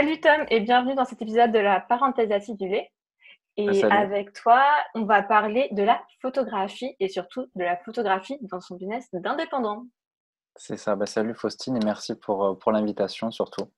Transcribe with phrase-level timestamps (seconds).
[0.00, 2.88] Salut Tom et bienvenue dans cet épisode de la parenthèse acidulée.
[3.58, 4.64] Et avec toi,
[4.94, 9.84] on va parler de la photographie et surtout de la photographie dans son business d'indépendant.
[10.56, 10.96] C'est ça.
[10.96, 13.70] Bah, salut Faustine et merci pour, euh, pour l'invitation surtout.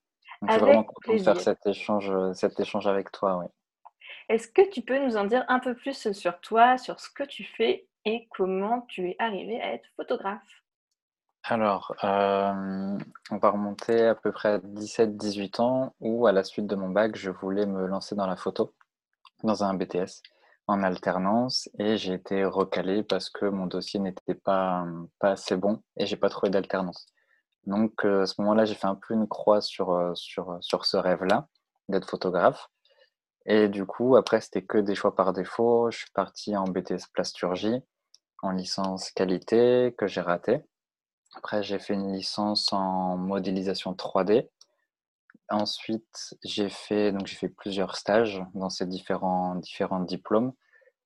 [0.46, 3.39] je suis vraiment content de faire cet échange, euh, cet échange avec toi.
[3.39, 3.46] Oui.
[4.29, 7.25] Est-ce que tu peux nous en dire un peu plus sur toi, sur ce que
[7.25, 10.61] tu fais et comment tu es arrivé à être photographe?
[11.45, 12.99] Alors, euh,
[13.31, 16.89] on va remonter à peu près à 17-18 ans où, à la suite de mon
[16.89, 18.75] bac, je voulais me lancer dans la photo,
[19.43, 20.23] dans un BTS,
[20.68, 24.87] en alternance, et j'ai été recalé parce que mon dossier n'était pas,
[25.21, 27.07] assez bon et j'ai pas trouvé d'alternance.
[27.67, 30.96] Donc, euh, à ce moment-là, j'ai fait un peu une croix sur, euh, sur ce
[30.96, 31.49] rêve-là,
[31.89, 32.69] d'être photographe.
[33.47, 35.91] Et du coup, après, c'était que des choix par défaut.
[35.91, 37.83] Je suis parti en BTS plasturgie,
[38.43, 40.62] en licence qualité, que j'ai raté.
[41.34, 44.48] Après, j'ai fait une licence en modélisation 3D.
[45.50, 50.53] Ensuite, j'ai fait, fait plusieurs stages dans ces différents, différents diplômes.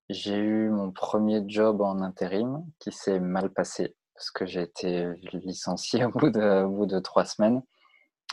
[0.09, 5.13] J'ai eu mon premier job en intérim qui s'est mal passé parce que j'ai été
[5.33, 7.63] licencié au bout de, au bout de trois semaines.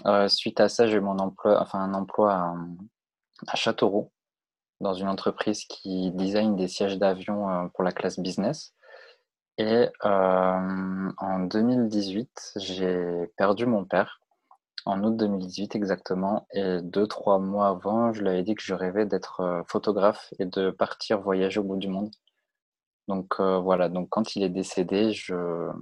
[0.06, 2.56] Euh, suite à ça, j'ai eu mon emploi, enfin un emploi à,
[3.48, 4.12] à Châteauroux
[4.80, 8.74] dans une entreprise qui design des sièges d'avion euh, pour la classe business.
[9.58, 14.20] Et euh, en 2018, j'ai perdu mon père,
[14.86, 16.48] en août 2018 exactement.
[16.54, 20.34] Et deux, trois mois avant, je lui avais dit que je rêvais d'être euh, photographe
[20.40, 22.12] et de partir voyager au bout du monde.
[23.08, 25.76] Donc euh, voilà, donc quand il est décédé, je,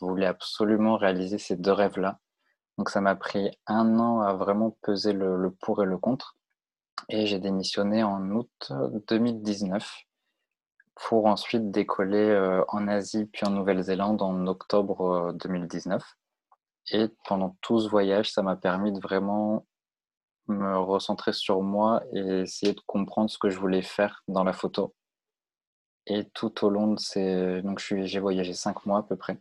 [0.00, 2.18] voulais absolument réaliser ces deux rêves-là.
[2.78, 6.36] Donc ça m'a pris un an à vraiment peser le pour et le contre.
[7.08, 8.72] Et j'ai démissionné en août
[9.08, 10.06] 2019
[11.00, 16.02] pour ensuite décoller euh, en Asie puis en Nouvelle-Zélande en octobre 2019.
[16.92, 19.66] Euh, et pendant tout ce voyage, ça m'a permis de vraiment
[20.48, 24.52] me recentrer sur moi et essayer de comprendre ce que je voulais faire dans la
[24.52, 24.94] photo.
[26.06, 27.62] Et tout au long de ces...
[27.62, 29.38] Donc j'ai voyagé cinq mois à peu près.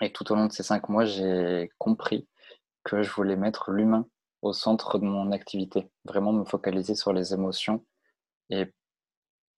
[0.00, 2.28] Et tout au long de ces cinq mois, j'ai compris
[2.82, 4.06] que je voulais mettre l'humain
[4.42, 5.88] au centre de mon activité.
[6.04, 7.84] Vraiment me focaliser sur les émotions
[8.50, 8.72] et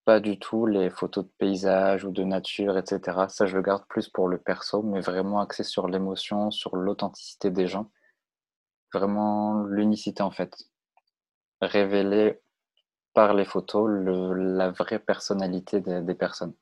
[0.07, 3.25] pas du tout les photos de paysages ou de nature, etc.
[3.27, 7.51] Ça, je le garde plus pour le perso, mais vraiment axé sur l'émotion, sur l'authenticité
[7.51, 7.91] des gens.
[8.93, 10.55] Vraiment l'unicité, en fait.
[11.59, 12.39] Révéler
[13.13, 16.53] par les photos la vraie personnalité des, personnes.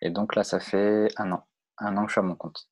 [0.00, 1.44] Et donc là, ça fait un an.
[1.76, 2.70] Un an que je suis à mon compte.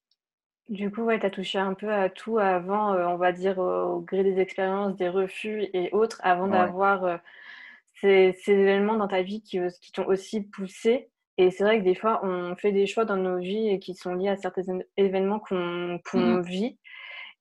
[0.70, 3.58] Du coup, ouais, tu as touché un peu à tout avant, euh, on va dire,
[3.58, 7.16] au gré des expériences, des refus et autres, avant d'avoir euh,
[8.00, 11.10] ces, événements dans ta vie qui, euh, qui t'ont aussi poussé.
[11.38, 14.14] Et c'est vrai que des fois, on fait des choix dans nos vies qui sont
[14.14, 14.62] liés à certains
[14.96, 16.78] événements qu'on mmh vit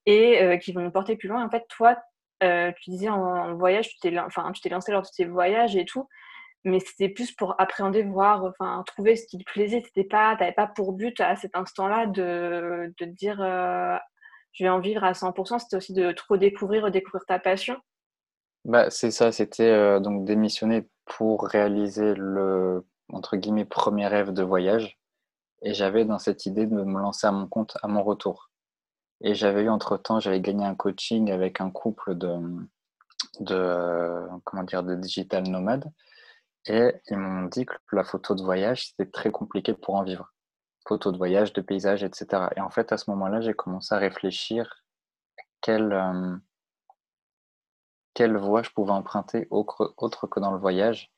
[0.05, 1.45] et euh, qui vont nous porter plus loin.
[1.45, 1.97] En fait, toi,
[2.43, 6.07] euh, tu disais en, voyage, tu t'es enfin, lancé lors de tes voyages et tout,
[6.63, 9.83] mais c'était plus pour appréhender, voir, enfin, trouver ce qui te plaisait.
[10.09, 13.37] Pas, t'avais pas pour but à cet instant-là de, de te dire
[14.53, 15.59] je vais en vivre à 100%.
[15.59, 17.77] C'était aussi de trop découvrir, redécouvrir ta passion.
[18.65, 24.43] Bah, c'est ça, c'était euh, donc démissionner pour réaliser le entre guillemets premier rêve de
[24.43, 24.99] voyage.
[25.61, 28.51] Et j'avais dans cette idée de me lancer à mon compte à mon retour.
[29.21, 32.29] Et j'avais eu entre-temps, j'avais gagné un coaching avec un couple de,
[33.41, 35.91] de comment dire, de digital nomades.
[36.67, 40.33] Et ils m'ont dit que la photo de voyage, c'était très compliqué pour en vivre.
[40.87, 42.49] Photo de voyage, de paysage, etc.
[42.55, 44.83] Et en fait, à ce moment-là, j'ai commencé à réfléchir
[45.61, 46.35] quel, euh,
[48.19, 51.09] quelle voie je pouvais emprunter autre que dans le voyage.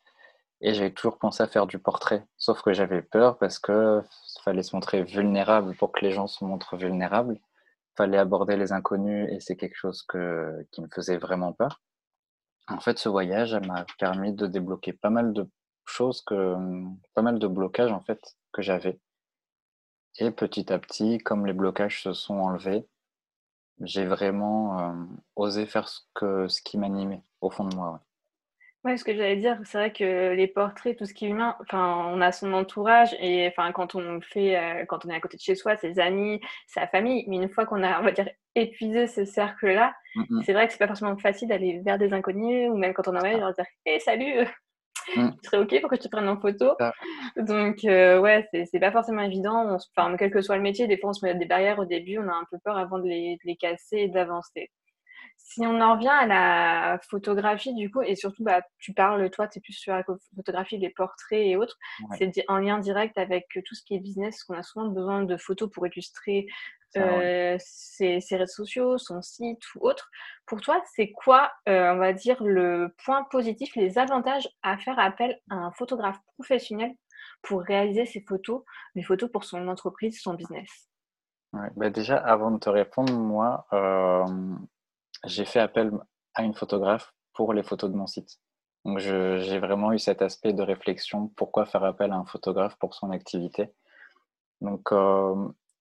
[0.61, 4.03] Et j'avais toujours pensé à faire du portrait, sauf que j'avais peur parce que
[4.43, 7.39] fallait se montrer vulnérable pour que les gens se montrent vulnérables.
[7.97, 11.81] Fallait aborder les inconnus et c'est quelque chose que, qui me faisait vraiment peur.
[12.67, 15.49] En fait, ce voyage m'a permis de débloquer pas mal de
[15.85, 16.55] choses, que,
[17.15, 18.21] pas mal de blocages en fait
[18.53, 18.99] que j'avais.
[20.19, 22.87] Et petit à petit, comme les blocages se sont enlevés,
[23.83, 24.93] j'ai vraiment euh,
[25.35, 28.01] osé faire ce, que, ce qui m'animait au fond de moi.
[28.83, 28.97] Ouais.
[28.97, 32.07] ce que j'allais dire, c'est vrai que les portraits, tout ce qui est humain, enfin,
[32.09, 35.37] on a son entourage et enfin, quand on fait, euh, quand on est à côté
[35.37, 38.29] de chez soi, ses amis, sa famille, mais une fois qu'on a, on va dire,
[38.55, 39.93] épuisé ce cercle-là,
[40.43, 43.15] c'est vrai que c'est pas forcément facile d'aller vers des inconnus ou même quand on
[43.15, 44.45] en va leur dire, hé, salut,
[45.15, 45.29] Mmh.
[45.43, 46.75] Tu serais OK pour que je te prenne en photo.
[47.37, 49.77] Donc, euh, ouais, c'est pas forcément évident.
[49.95, 52.17] Enfin, quel que soit le métier, des fois, on se met des barrières au début,
[52.17, 54.69] on a un peu peur avant de les, de les casser et d'avancer.
[55.37, 59.47] Si on en revient à la photographie, du coup, et surtout, bah, tu parles, toi,
[59.47, 60.03] tu es plus sur la
[60.35, 61.77] photographie, les portraits et autres,
[62.17, 65.37] c'est en lien direct avec tout ce qui est business, qu'on a souvent besoin de
[65.37, 66.45] photos pour illustrer
[66.93, 70.09] ses, réseaux sociaux, son site ou autre.
[70.45, 75.39] Pour toi, c'est quoi, on va dire, le point positif, les avantages à faire appel
[75.49, 76.93] à un photographe professionnel
[77.41, 78.63] pour réaliser ses photos,
[78.95, 80.89] les photos pour son entreprise, son business?
[81.53, 83.67] Bah, Déjà, avant de te répondre, moi,
[85.25, 85.91] j'ai fait appel
[86.33, 88.39] à une photographe pour les photos de mon site.
[88.85, 92.95] Donc, j'ai vraiment eu cet aspect de réflexion, pourquoi faire appel à un photographe pour
[92.95, 93.69] son activité?
[94.59, 94.91] Donc,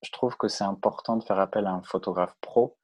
[0.02, 2.76] je trouve que c'est important de faire appel à un photographe pro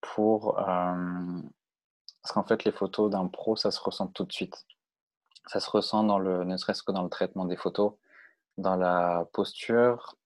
[0.00, 0.54] pour...
[0.56, 4.66] parce qu'en fait, les photos d'un pro, ça se ressent tout de suite.
[5.46, 7.94] Ça se ressent dans le, ne serait-ce que dans le traitement des photos,
[8.58, 10.16] dans la posture.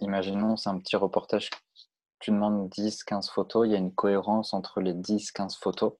[0.00, 1.50] imaginons, c'est un petit reportage,
[2.20, 5.94] tu demandes 10-15 photos, il y a une cohérence entre les 10-15 photos.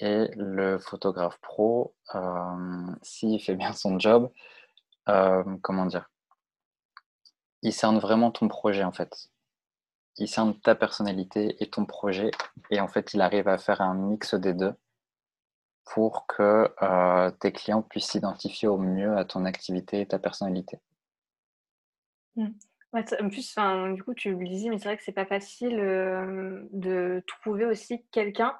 [0.00, 1.94] Et le photographe pro,
[3.02, 4.30] s'il fait bien son job,
[5.62, 6.08] comment dire
[7.62, 9.30] Il cerne vraiment ton projet en fait.
[10.16, 12.30] Il cerne ta personnalité et ton projet.
[12.70, 14.74] Et en fait, il arrive à faire un mix des deux
[15.84, 16.68] pour que
[17.38, 20.78] tes clients puissent s'identifier au mieux à ton activité et ta personnalité.
[22.36, 22.48] Mmh.
[22.92, 23.56] en plus,
[23.94, 28.04] du coup, tu le disais, mais c'est vrai que c'est pas facile de trouver aussi
[28.10, 28.56] quelqu'un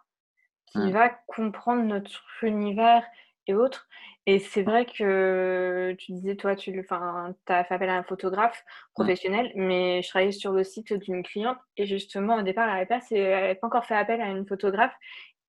[0.67, 0.91] qui mmh.
[0.91, 3.05] va comprendre notre univers
[3.49, 3.89] et autres.
[4.27, 8.93] Et c'est vrai que tu disais, toi, tu as fait appel à un photographe mmh.
[8.95, 13.55] professionnel, mais je travaillais sur le site d'une cliente et justement, au départ, elle n'avait
[13.55, 14.95] pas, encore fait appel à une photographe.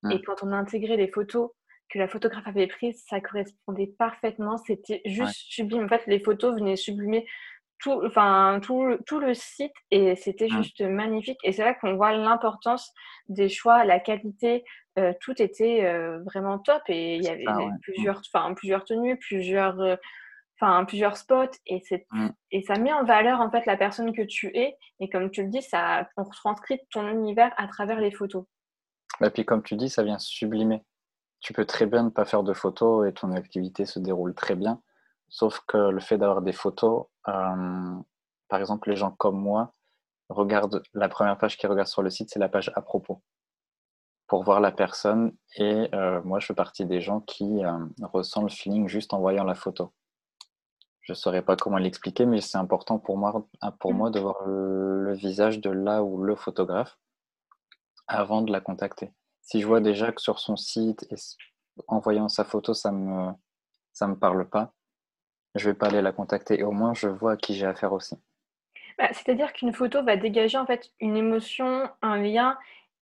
[0.10, 0.22] Et mmh.
[0.26, 1.50] quand on a intégré les photos
[1.90, 4.56] que la photographe avait prises, ça correspondait parfaitement.
[4.58, 5.84] C'était juste sublime.
[5.84, 7.26] En fait, les photos venaient sublimer
[7.80, 10.58] tout, enfin, tout, tout le site et c'était mmh.
[10.58, 11.40] juste magnifique.
[11.44, 12.94] Et c'est là qu'on voit l'importance
[13.28, 14.64] des choix, la qualité,
[15.00, 17.80] euh, tout était euh, vraiment top et il y avait mmh.
[17.82, 19.96] plusieurs, enfin, plusieurs tenues, plusieurs, euh,
[20.86, 22.28] plusieurs spots et, c'est, mmh.
[22.52, 25.44] et ça met en valeur en fait la personne que tu es et comme tu
[25.44, 28.44] le dis, ça, on retranscrit ton univers à travers les photos.
[28.44, 30.84] Et bah, puis comme tu dis, ça vient sublimer.
[31.40, 34.56] Tu peux très bien ne pas faire de photos et ton activité se déroule très
[34.56, 34.82] bien.
[35.30, 39.74] Sauf que le fait d'avoir des photos, par exemple, les gens comme moi
[40.28, 43.22] regardent la première page qu'ils regardent sur le site, c'est la page à propos
[44.30, 45.36] pour voir la personne.
[45.58, 49.20] Et euh, moi, je fais partie des gens qui euh, ressentent le feeling juste en
[49.20, 49.92] voyant la photo.
[51.02, 53.48] Je ne saurais pas comment l'expliquer, mais c'est important pour moi,
[53.80, 57.00] pour moi de voir le, visage de là ou le photographe
[58.08, 59.12] avant de la contacter.
[59.42, 61.16] Si je vois déjà que sur son site, et
[61.88, 63.32] en voyant sa photo, ça me,
[63.92, 64.72] ça me parle pas,
[65.56, 67.92] je vais pas aller la contacter et au moins je vois à qui j'ai affaire
[67.92, 68.16] aussi.
[69.00, 72.58] Bah, c'est-à-dire qu'une photo va dégager en fait une émotion, un lien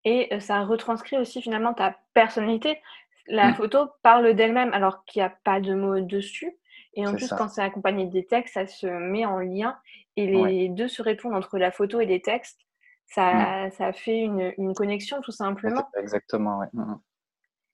[0.06, 2.80] et euh, ça retranscrit aussi finalement ta personnalité.
[3.26, 3.54] La mmh.
[3.56, 6.56] photo parle d'elle-même alors qu'il n'y a pas de mots dessus.
[6.94, 9.76] Et en plus, quand c'est accompagné des textes, ça se met en lien
[10.16, 12.60] et les deux se répondent entre la photo et les textes.
[13.08, 13.70] Ça, mmh.
[13.72, 15.86] ça fait une, une, connexion tout simplement.
[15.98, 16.66] Exactement, oui.
[16.72, 16.94] Mmh,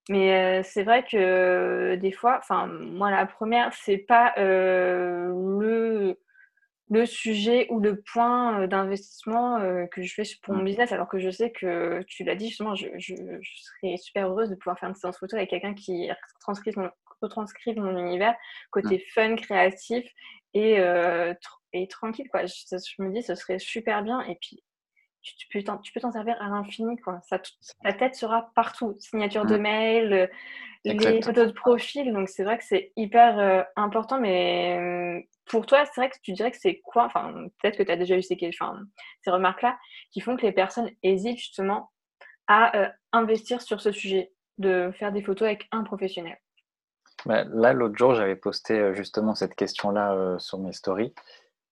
[0.08, 6.18] mais c'est vrai que des fois, enfin moi la première, c'est pas le,
[6.90, 9.58] le sujet ou le point d'investissement
[9.90, 10.64] que je fais pour mon mmh.
[10.64, 14.50] business, alors que je sais que tu l'as dit justement, je, je, serais super heureuse
[14.50, 16.90] de pouvoir faire une séance photo avec quelqu'un qui retranscrive mon,
[17.22, 18.34] retranscrive mon univers,
[18.70, 19.12] côté mmh.
[19.14, 20.04] fun, créatif
[20.54, 20.78] et,
[21.72, 22.28] et tranquille.
[22.30, 22.46] Quoi.
[22.46, 24.20] Je, je, me dis, ce serait super bien.
[24.22, 24.62] Et puis,
[25.22, 26.96] tu, peux t'en servir à l'infini.
[26.98, 27.20] Quoi.
[27.22, 27.40] Ça,
[27.82, 28.96] ta tête sera partout.
[28.98, 30.26] Signature de mail, euh,
[30.84, 32.12] les photos de profil.
[32.12, 34.20] Donc, c'est vrai que c'est hyper euh, important.
[34.20, 37.82] Mais mmh, pour toi, c'est vrai que tu dirais que c'est quoi Enfin, peut-être que
[37.82, 38.80] tu as déjà eu ces, enfin,
[39.22, 39.78] ces remarques-là
[40.10, 41.92] qui font que les personnes hésitent justement
[42.48, 46.36] à euh, investir sur ce sujet, de faire des photos avec un professionnel.
[47.24, 51.14] Bah, là, l'autre jour, j'avais posté justement cette question-là sur mes stories.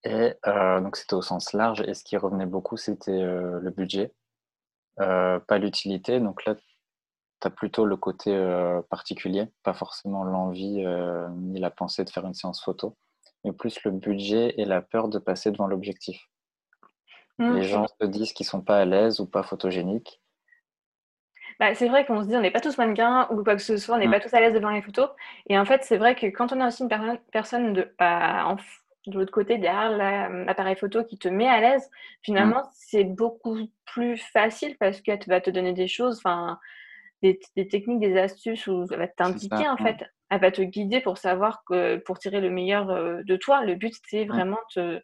[0.04, 3.70] Et euh, donc c'était au sens large et ce qui revenait beaucoup, c'était, euh, le
[3.70, 4.12] budget,
[5.00, 6.20] euh, pas l'utilité.
[6.20, 8.30] Donc là, tu as plutôt le côté,
[8.90, 10.84] particulier, pas forcément l'envie,
[11.36, 12.96] ni la pensée de faire une séance photo,
[13.44, 16.28] mais plus le budget et la peur de passer devant l'objectif.
[17.38, 20.20] Mmh, Les gens se disent qu'ils sont pas à l'aise ou pas photogéniques.
[21.58, 23.78] Bah, c'est vrai qu'on se dit: «On n'est pas tous mannequins» ou quoi que ce
[23.78, 24.10] soit, on n'est mmh.
[24.10, 25.08] pas tous à l'aise devant les photos
[25.46, 28.58] et en fait, c'est vrai que quand on a aussi une personne de, bah, en
[29.06, 31.90] de l'autre côté, derrière l'appareil photo qui te met à l'aise,
[32.22, 32.70] finalement, mmh.
[32.74, 36.58] c'est beaucoup plus facile parce qu'elle va te donner des choses, enfin,
[37.22, 37.38] des,
[37.68, 40.04] techniques, des astuces où elle va t'indiquer en fait.
[40.30, 43.64] Elle va te guider pour savoir que pour tirer le meilleur euh, de toi.
[43.64, 44.28] Le but, c'est mmh.
[44.28, 45.02] vraiment de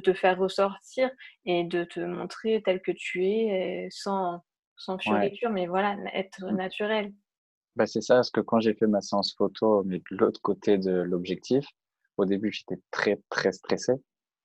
[0.00, 1.08] te faire ressortir
[1.44, 4.40] et de te montrer tel que tu es sans,
[4.76, 7.12] sans fioriture, mais voilà, être naturel.
[7.76, 10.78] Bah, c'est ça, parce que quand j'ai fait ma séance photo, mais de l'autre côté
[10.78, 11.66] de l'objectif,
[12.16, 13.92] au début, j'étais très, très stressé.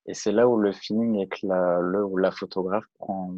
[0.06, 3.34] Et c'est là où le feeling avec la, où la photographe prend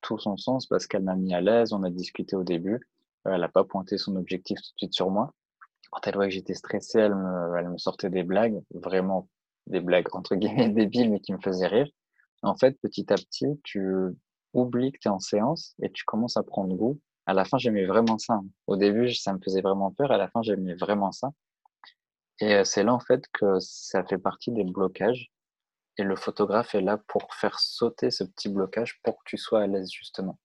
[0.00, 2.80] tout son sens parce qu'elle m'a mis à l'aise, on a discuté au début.
[3.24, 5.34] Elle n'a pas pointé son objectif tout de suite sur moi.
[5.90, 9.28] Quand elle voit que j'étais stressé, elle me, elle me sortait des blagues, vraiment
[9.66, 11.88] des blagues entre guillemets débiles, mais qui me faisaient rire.
[12.42, 13.92] En fait, petit à petit, tu
[14.52, 17.00] oublies que tu es en séance et tu commences à prendre goût.
[17.26, 18.40] À la fin, j'aimais vraiment ça.
[18.66, 20.12] Au début, ça me faisait vraiment peur.
[20.12, 21.30] À la fin, j'aimais vraiment ça.
[22.40, 25.30] Et euh, c'est là, en fait, que ça fait partie des blocages.
[25.98, 29.62] Et le photographe est là pour faire sauter ce petit blocage pour que tu sois
[29.62, 30.38] à l'aise, justement.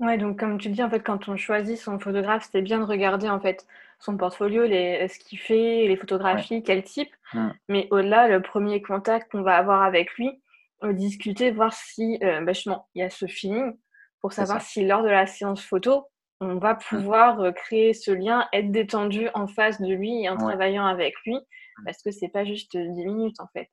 [0.00, 2.84] Ouais, donc comme tu dis, en fait, quand on choisit son photographe, c'est bien de
[2.84, 3.66] regarder en fait
[3.98, 7.10] son portfolio, les, ce qu'il fait, les photographies, quel type.
[7.34, 7.48] Mmh.
[7.68, 10.40] Mais au-delà, le premier contact qu'on va avoir avec lui,
[10.84, 13.76] euh, discuter, voir si euh, bah, justement il y a ce feeling
[14.20, 16.06] pour savoir si lors de la séance photo,
[16.40, 16.78] on va mmh.
[16.88, 21.14] pouvoir euh, créer ce lien, être détendu en face de lui et en travaillant avec
[21.24, 21.84] lui, mmh.
[21.84, 23.68] parce que c'est pas juste 10 minutes en fait.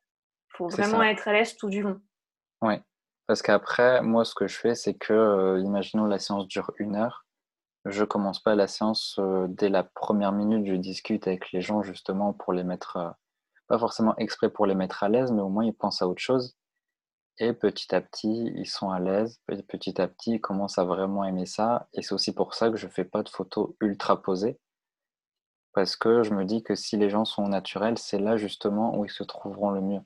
[0.53, 1.99] Il faut vraiment être à l'aise tout du long.
[2.61, 2.75] Oui,
[3.27, 6.95] parce qu'après, moi, ce que je fais, c'est que, euh, imaginons la séance dure une
[6.95, 7.25] heure,
[7.85, 11.83] je commence pas la séance euh, dès la première minute, je discute avec les gens
[11.83, 13.09] justement pour les mettre, euh,
[13.67, 16.21] pas forcément exprès pour les mettre à l'aise, mais au moins ils pensent à autre
[16.21, 16.55] chose.
[17.37, 21.25] Et petit à petit, ils sont à l'aise, petit à petit, ils commencent à vraiment
[21.25, 21.87] aimer ça.
[21.93, 24.57] Et c'est aussi pour ça que je fais pas de photos ultra posées,
[25.73, 29.05] parce que je me dis que si les gens sont naturels, c'est là justement où
[29.05, 30.01] ils se trouveront le mieux.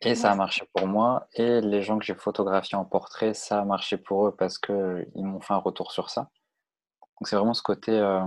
[0.00, 1.28] Et ça a marché pour moi.
[1.34, 5.06] Et les gens que j'ai photographiés en portrait, ça a marché pour eux parce qu'ils
[5.16, 6.30] m'ont fait un retour sur ça.
[7.00, 8.24] Donc c'est vraiment ce côté euh,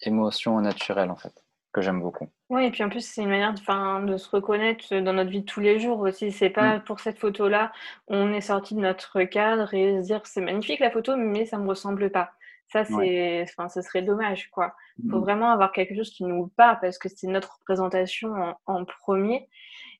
[0.00, 1.44] émotion naturelle en fait,
[1.76, 2.26] que j'aime beaucoup.
[2.48, 5.42] Oui, et puis en plus, c'est une manière de, de se reconnaître dans notre vie
[5.42, 6.32] de tous les jours aussi.
[6.32, 6.84] C'est pas mmh.
[6.84, 7.70] pour cette photo-là,
[8.08, 11.58] on est sorti de notre cadre et se dire c'est magnifique la photo, mais ça
[11.58, 12.30] me ressemble pas.
[12.68, 14.74] Ça, c'est, enfin, ce serait dommage, quoi.
[14.98, 15.22] Il faut mmh.
[15.22, 19.48] vraiment avoir quelque chose qui nous parle parce que c'est notre représentation en, en premier.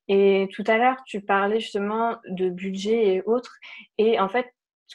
[0.09, 3.57] Et tout à l'heure, tu parlais justement de budget et autres.
[3.99, 4.47] Et en fait,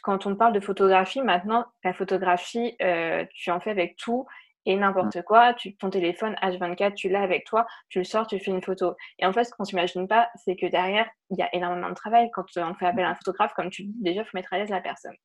[0.02, 4.26] quand on parle de photographie, maintenant, la photographie, euh, tu en fais avec tout
[4.66, 5.24] et n'importe mmh.
[5.24, 5.54] quoi.
[5.54, 8.96] Tu, ton téléphone H24, tu l'as avec toi, tu le sors, tu fais une photo.
[9.20, 11.96] Et en fait, ce qu'on s'imagine pas, c'est que derrière, il y a énormément de
[11.96, 12.30] travail.
[12.32, 14.58] Quand on fait appel à un photographe, comme tu dis, déjà, il faut mettre à
[14.58, 15.16] l'aise la personne.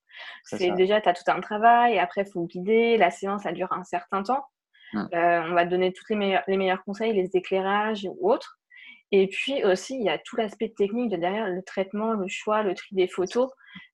[0.44, 2.96] C'est déjà, tu as tout un travail, et après, il faut guider.
[2.96, 4.44] La séance, ça dure un certain temps.
[4.92, 5.08] Mmh.
[5.14, 8.58] Euh, on va te donner tous les meilleurs, les meilleurs conseils, les éclairages ou autres.
[9.12, 12.62] Et puis aussi, il y a tout l'aspect technique de derrière le traitement, le choix,
[12.62, 13.50] le tri des photos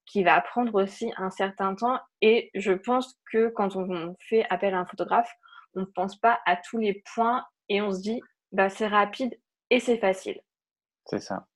[0.06, 1.98] qui va prendre aussi un certain temps.
[2.20, 5.32] Et je pense que quand on fait appel à un photographe,
[5.74, 8.20] on ne pense pas à tous les points et on se dit,
[8.52, 9.38] bah, c'est rapide
[9.70, 10.40] et c'est facile.
[11.06, 11.46] C'est ça.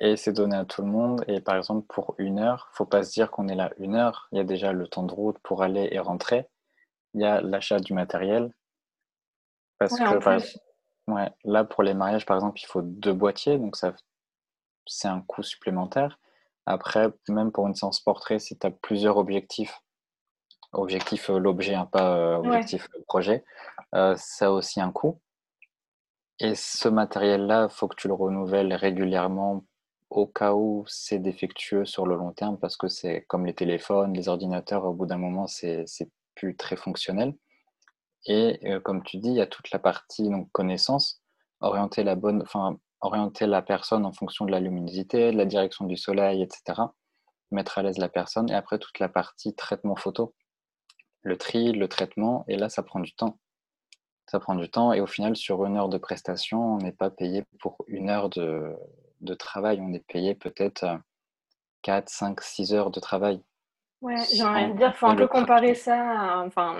[0.00, 1.24] Et c'est donné à tout le monde.
[1.28, 4.28] Et par exemple, pour une heure, faut pas se dire qu'on est là une heure.
[4.32, 6.46] Il y a déjà le temps de route pour aller et rentrer.
[7.12, 8.50] Il y a l'achat du matériel.
[9.78, 10.54] Parce que,
[11.10, 13.94] Ouais, là pour les mariages par exemple, il faut deux boîtiers, donc ça
[14.86, 16.18] c'est un coût supplémentaire.
[16.66, 19.82] Après, même pour une séance portrait, si tu as plusieurs objectifs,
[20.72, 23.44] objectif euh, l'objet, hein, pas euh, objectif le projet,
[23.94, 25.20] euh, ça a aussi un coût.
[26.38, 29.64] Et ce matériel-là, il faut que tu le renouvelles régulièrement
[30.10, 34.14] au cas où c'est défectueux sur le long terme, parce que c'est comme les téléphones,
[34.14, 35.86] les ordinateurs, au bout d'un moment, c'est
[36.34, 37.34] plus très fonctionnel.
[38.26, 41.22] Et comme tu dis, il y a toute la partie donc, connaissance,
[41.60, 45.86] orienter la, bonne, enfin, orienter la personne en fonction de la luminosité, de la direction
[45.86, 46.82] du soleil, etc.
[47.50, 48.50] Mettre à l'aise la personne.
[48.50, 50.34] Et après, toute la partie traitement photo.
[51.22, 52.44] Le tri, le traitement.
[52.48, 53.38] Et là, ça prend du temps.
[54.26, 54.92] Ça prend du temps.
[54.92, 58.28] Et au final, sur une heure de prestation, on n'est pas payé pour une heure
[58.28, 58.76] de,
[59.20, 59.80] de travail.
[59.80, 60.86] On est payé peut-être
[61.82, 63.42] 4, 5, 6 heures de travail.
[64.02, 66.76] Ouais, j'ai envie de dire, il faut un peu comparer ça enfin,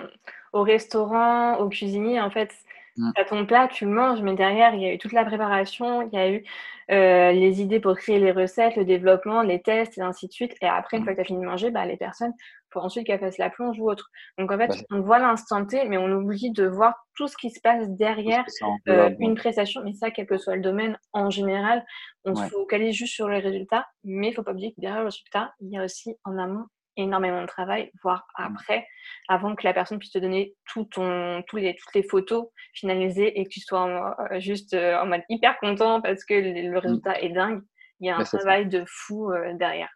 [0.52, 2.20] au restaurant, au cuisinier.
[2.20, 2.54] En fait,
[2.96, 3.10] mmh.
[3.14, 5.24] tu as ton plat, tu le manges, mais derrière, il y a eu toute la
[5.24, 6.44] préparation, il y a eu
[6.90, 10.54] euh, les idées pour créer les recettes, le développement, les tests, et ainsi de suite.
[10.62, 11.06] Et après, une mmh.
[11.06, 12.32] fois que tu as fini de manger, bah, les personnes,
[12.72, 14.10] faut ensuite qu'elles fassent la plonge ou autre.
[14.38, 17.50] Donc en fait, on voit l'instant T, mais on oublie de voir tout ce qui
[17.50, 18.44] se passe derrière
[18.88, 19.82] euh, une prestation.
[19.84, 21.84] Mais ça, quel que soit le domaine, en général,
[22.24, 25.00] on se focalise juste sur les résultats, mais il ne faut pas oublier que derrière
[25.00, 26.66] le résultat, il y a aussi en amont
[27.02, 28.42] énormément de travail, voire mmh.
[28.42, 28.86] après,
[29.28, 33.38] avant que la personne puisse te donner tout ton, tous les, toutes les photos finalisées
[33.38, 36.76] et que tu sois euh, juste euh, en mode hyper content parce que le, mmh.
[36.76, 37.62] résultat est dingue.
[38.00, 39.90] Il y a un travail de fou euh, derrière.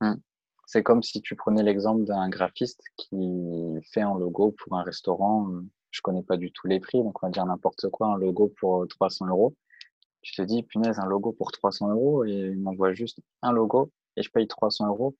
[0.00, 0.14] Mmh.
[0.66, 5.48] C'est comme si tu prenais l'exemple d'un graphiste qui fait un logo pour un restaurant.
[5.92, 8.52] Je connais pas du tout les prix, donc on va dire n'importe quoi, un logo
[8.58, 9.54] pour 300 euros.
[10.22, 13.92] Tu te dis, punaise, un logo pour 300 euros et il m'envoie juste un logo
[14.16, 15.14] et je paye 300 euros.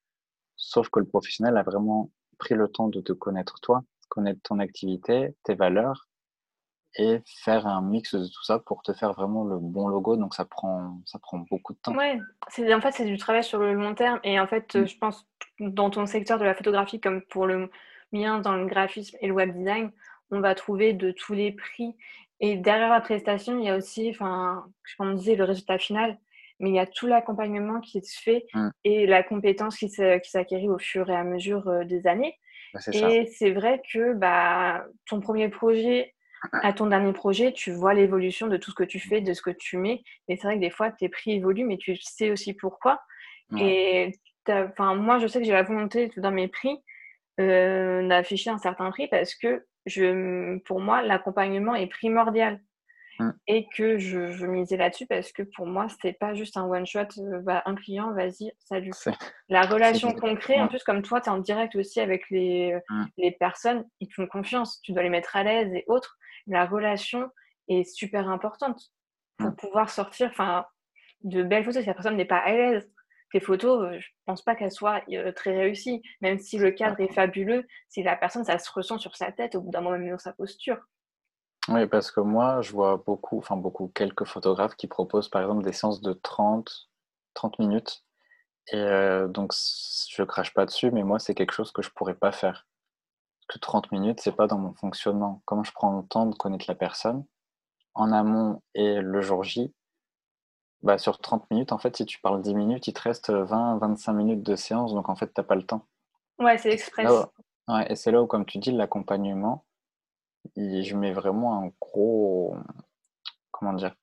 [0.56, 4.58] Sauf que le professionnel a vraiment pris le temps de te connaître toi, connaître ton
[4.58, 6.08] activité, tes valeurs,
[6.98, 10.16] et faire un mix de tout ça pour te faire vraiment le bon logo.
[10.16, 11.94] Donc ça prend, ça prend beaucoup de temps.
[11.94, 14.18] Ouais, c'est, en fait, c'est du travail sur le long terme.
[14.24, 14.86] Et en fait, mmh.
[14.86, 15.26] je pense,
[15.60, 17.70] dans ton secteur de la photographie, comme pour le
[18.12, 19.90] mien, dans le graphisme et le web design,
[20.30, 21.94] on va trouver de tous les prix.
[22.40, 26.18] Et derrière la prestation, il y a aussi, enfin, comme on disait, le résultat final,
[26.60, 28.68] mais il y a tout l'accompagnement qui se fait mmh.
[28.84, 32.34] et la compétence qui s'acquérit au fur et à mesure euh, des années.
[32.74, 36.14] Bah, et c'est vrai que bah, ton premier projet
[36.52, 39.42] à ton dernier projet, tu vois l'évolution de tout ce que tu fais, de ce
[39.42, 40.02] que tu mets.
[40.28, 43.00] Et c'est vrai que des fois, tes prix évoluent, mais tu sais aussi pourquoi.
[43.58, 44.12] Et
[44.78, 46.76] moi, je sais que j'ai la volonté dans mes prix
[47.40, 52.60] euh, d'afficher un certain prix parce que je, pour moi, l'accompagnement est primordial.
[53.18, 53.30] Mmh.
[53.46, 57.06] Et que je, je misais là-dessus parce que pour moi, c'est pas juste un one-shot,
[57.18, 58.92] euh, bah, un client, vas-y, salut.
[59.48, 62.80] La relation concrète, en plus, comme toi, tu es en direct aussi avec les, euh,
[62.90, 63.04] mmh.
[63.18, 66.18] les personnes, ils te font confiance, tu dois les mettre à l'aise et autres.
[66.46, 67.30] La relation
[67.68, 68.92] est super importante
[69.38, 70.30] pour pouvoir sortir
[71.22, 72.90] de belles photos si la personne n'est pas à l'aise.
[73.32, 75.02] Tes photos, euh, je pense pas qu'elles soient
[75.34, 79.16] très réussies, même si le cadre est fabuleux, si la personne, ça se ressent sur
[79.16, 80.78] sa tête, au bout d'un moment, même dans sa posture.
[81.68, 85.64] Oui, parce que moi, je vois beaucoup, enfin beaucoup, quelques photographes qui proposent par exemple
[85.64, 86.88] des séances de 30,
[87.34, 88.04] 30 minutes.
[88.72, 92.14] Et euh, donc, je crache pas dessus, mais moi, c'est quelque chose que je pourrais
[92.14, 92.66] pas faire.
[93.40, 95.42] Parce que 30 minutes, c'est pas dans mon fonctionnement.
[95.44, 97.24] Comment je prends le temps de connaître la personne
[97.94, 99.72] en amont et le jour J,
[100.82, 103.78] bah, sur 30 minutes, en fait, si tu parles 10 minutes, il te reste 20,
[103.78, 105.86] 25 minutes de séance, donc en fait, t'as pas le temps.
[106.38, 107.10] Ouais, c'est express.
[107.68, 109.65] ouais, et c'est là où, comme tu dis, l'accompagnement,
[110.56, 112.56] je mets vraiment un gros.
[113.50, 113.94] Comment dire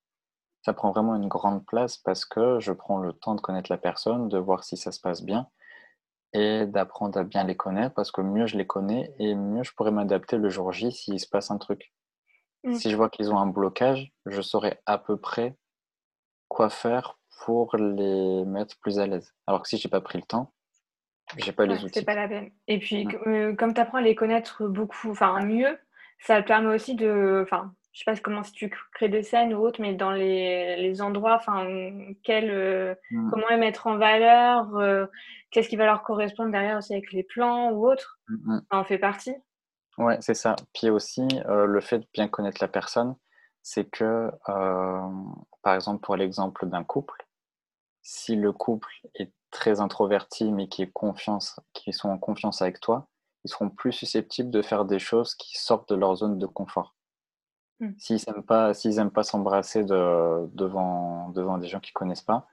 [0.64, 3.78] Ça prend vraiment une grande place parce que je prends le temps de connaître la
[3.78, 5.48] personne, de voir si ça se passe bien
[6.34, 9.72] et d'apprendre à bien les connaître parce que mieux je les connais et mieux je
[9.74, 11.94] pourrais m'adapter le jour J s'il se passe un truc.
[12.64, 12.76] Mmh.
[12.76, 15.56] Si je vois qu'ils ont un blocage, je saurais à peu près
[16.48, 19.34] quoi faire pour les mettre plus à l'aise.
[19.48, 20.54] Alors que si j'ai pas pris le temps,
[21.38, 22.00] j'ai pas les outils.
[22.00, 22.52] C'est pas la peine.
[22.68, 23.28] Et puis, mmh.
[23.28, 25.78] euh, comme tu apprends à les connaître beaucoup, enfin mieux,
[26.20, 29.54] ça te permet aussi de, enfin, je sais pas comment si tu crées des scènes
[29.54, 31.68] ou autre, mais dans les, les endroits, enfin,
[32.24, 33.30] quel, euh, mmh.
[33.30, 35.06] comment les mettre en valeur, euh,
[35.52, 38.84] qu'est-ce qui va leur correspondre derrière aussi avec les plans ou autre, mmh, ça en
[38.84, 39.36] fait partie.
[40.00, 40.56] Ouais, c'est ça.
[40.74, 43.16] Puis aussi, euh, le fait de bien connaître la personne,
[43.62, 47.26] c'est que, par exemple, pour l'exemple d'un couple,
[48.02, 52.82] si le couple est très introverti mais qui est confiance, qui sont en confiance avec
[52.82, 53.08] toi,
[53.44, 56.96] ils seront plus susceptibles de faire des choses qui sortent de leur zone de confort.
[57.80, 57.92] Mmh.
[57.98, 62.48] S'ils n'aiment pas, s'ils pas s'embrasser devant, devant des gens qu'ils connaissent pas,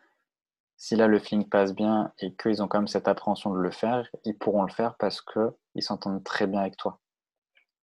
[0.77, 3.71] si là le feeling passe bien et qu'ils ont quand même cette appréhension de le
[3.71, 7.01] faire, ils pourront le faire parce qu'ils s'entendent très bien avec toi.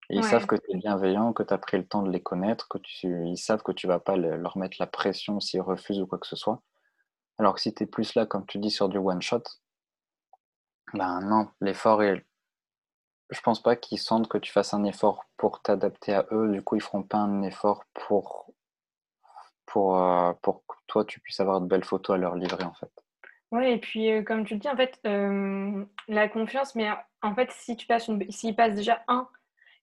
[0.09, 2.23] Et ils savent que tu es bienveillant, que tu as pris le temps de les
[2.23, 5.99] connaître, que tu, ils savent que tu vas pas leur mettre la pression s'ils refusent
[5.99, 6.61] ou quoi que ce soit.
[7.37, 9.43] Alors que si tu es plus là, comme tu dis, sur du one shot,
[10.93, 12.25] ben non, l'effort est,
[13.29, 16.49] je pense pas qu'ils sentent que tu fasses un effort pour t'adapter à eux.
[16.49, 18.51] Du coup, ils feront pas un effort pour,
[19.65, 22.73] pour, euh, pour que toi, tu puisses avoir de belles photos à leur livrer, en
[22.73, 22.91] fait.
[23.51, 26.89] Oui, et puis, euh, comme tu le dis, en fait, euh, la confiance, mais
[27.21, 29.27] en fait, si tu passes une, s'ils passent déjà un,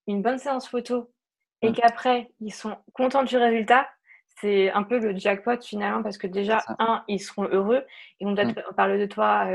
[0.07, 1.11] une bonne séance photo
[1.63, 1.75] et mmh.
[1.75, 3.89] qu'après, ils sont contents du résultat,
[4.41, 7.85] c'est un peu le jackpot finalement parce que déjà, un, ils seront heureux,
[8.21, 8.75] ils vont peut-être mmh.
[8.75, 9.47] parler de toi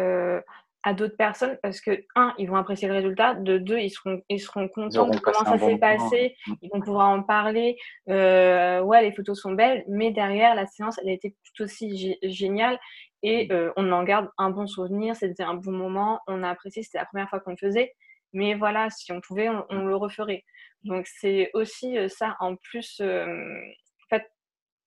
[0.84, 4.22] à d'autres personnes parce que, un, ils vont apprécier le résultat, de deux, ils seront,
[4.30, 6.54] ils seront contents de comment ça s'est passé, mm.
[6.62, 7.78] ils vont pouvoir en parler.
[8.10, 12.18] Euh, ouais, les photos sont belles, mais derrière, la séance, elle a été tout aussi
[12.24, 12.80] géniale
[13.24, 13.52] et mm.
[13.52, 17.00] euh, on en garde un bon souvenir, c'était un bon moment, on a apprécié, c'était
[17.00, 17.94] la première fois qu'on le faisait,
[18.32, 20.46] mais voilà, si on pouvait, on, on le referait.
[20.84, 24.32] Donc, c'est aussi euh, ça, en plus, en fait,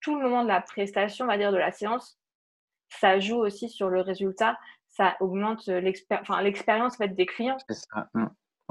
[0.00, 2.18] tout le moment de la prestation, on va dire, de la séance,
[2.88, 4.56] ça joue aussi sur le résultat
[4.92, 7.56] ça augmente l'expérience fait, des clients.
[7.68, 8.08] Ça.
[8.14, 8.26] Mmh.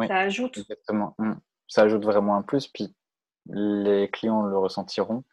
[0.07, 0.15] ça.
[0.17, 0.57] ajoute.
[0.57, 1.15] Exactement.
[1.17, 1.33] Mmh.
[1.67, 2.67] Ça ajoute vraiment un plus.
[2.67, 2.95] Puis
[3.47, 5.23] les clients le ressentiront.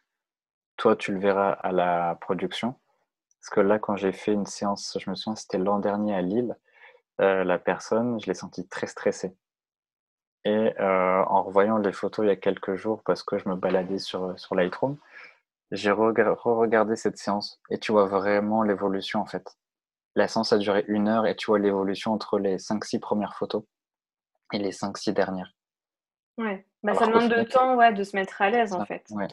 [0.77, 2.75] Toi, tu le verras à la production.
[3.39, 6.21] Parce que là, quand j'ai fait une séance, je me souviens, c'était l'an dernier à
[6.21, 6.57] Lille,
[7.21, 9.35] euh, la personne, je l'ai sentie très stressée.
[10.45, 13.55] Et euh, en revoyant les photos il y a quelques jours, parce que je me
[13.55, 14.97] baladais sur, sur Lightroom,
[15.71, 19.58] j'ai re-regardé cette séance et tu vois vraiment l'évolution en fait.
[20.15, 23.63] La séance a duré une heure et tu vois l'évolution entre les 5-6 premières photos
[24.53, 25.53] et les 5-6 dernières.
[26.37, 29.05] Ouais, bah, ça demande de temps ouais, de se mettre à l'aise en fait.
[29.11, 29.27] Ouais.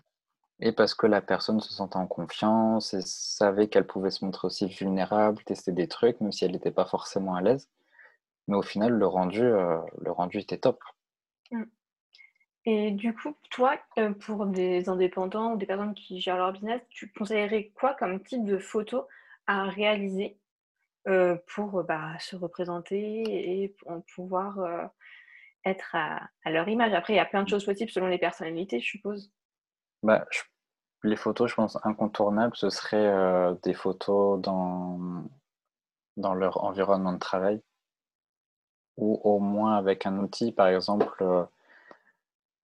[0.60, 4.46] Et parce que la personne se sentait en confiance et savait qu'elle pouvait se montrer
[4.46, 7.68] aussi vulnérable, tester des trucs, même si elle n'était pas forcément à l'aise.
[8.48, 10.82] Mais au final, le rendu, euh, le rendu était top.
[11.50, 11.64] Mmh.
[12.64, 16.80] Et du coup, toi, heu, pour des indépendants ou des personnes qui gèrent leur business,
[16.90, 19.06] tu conseillerais quoi comme type de photo
[19.46, 20.36] à réaliser,
[21.08, 23.22] heu, pour, bah, se représenter
[23.64, 24.88] et pour pouvoir, heu,
[25.66, 26.94] être à à leur image?
[26.94, 29.32] Après, il y a plein de choses possibles selon les personnalités, je suppose?
[30.02, 30.40] Bah, je
[31.04, 35.24] les photos, je pense incontournables, ce serait, heu, des photos dans
[36.18, 37.62] dans leur environnement de travail
[38.96, 41.24] ou au moins avec un outil, par exemple,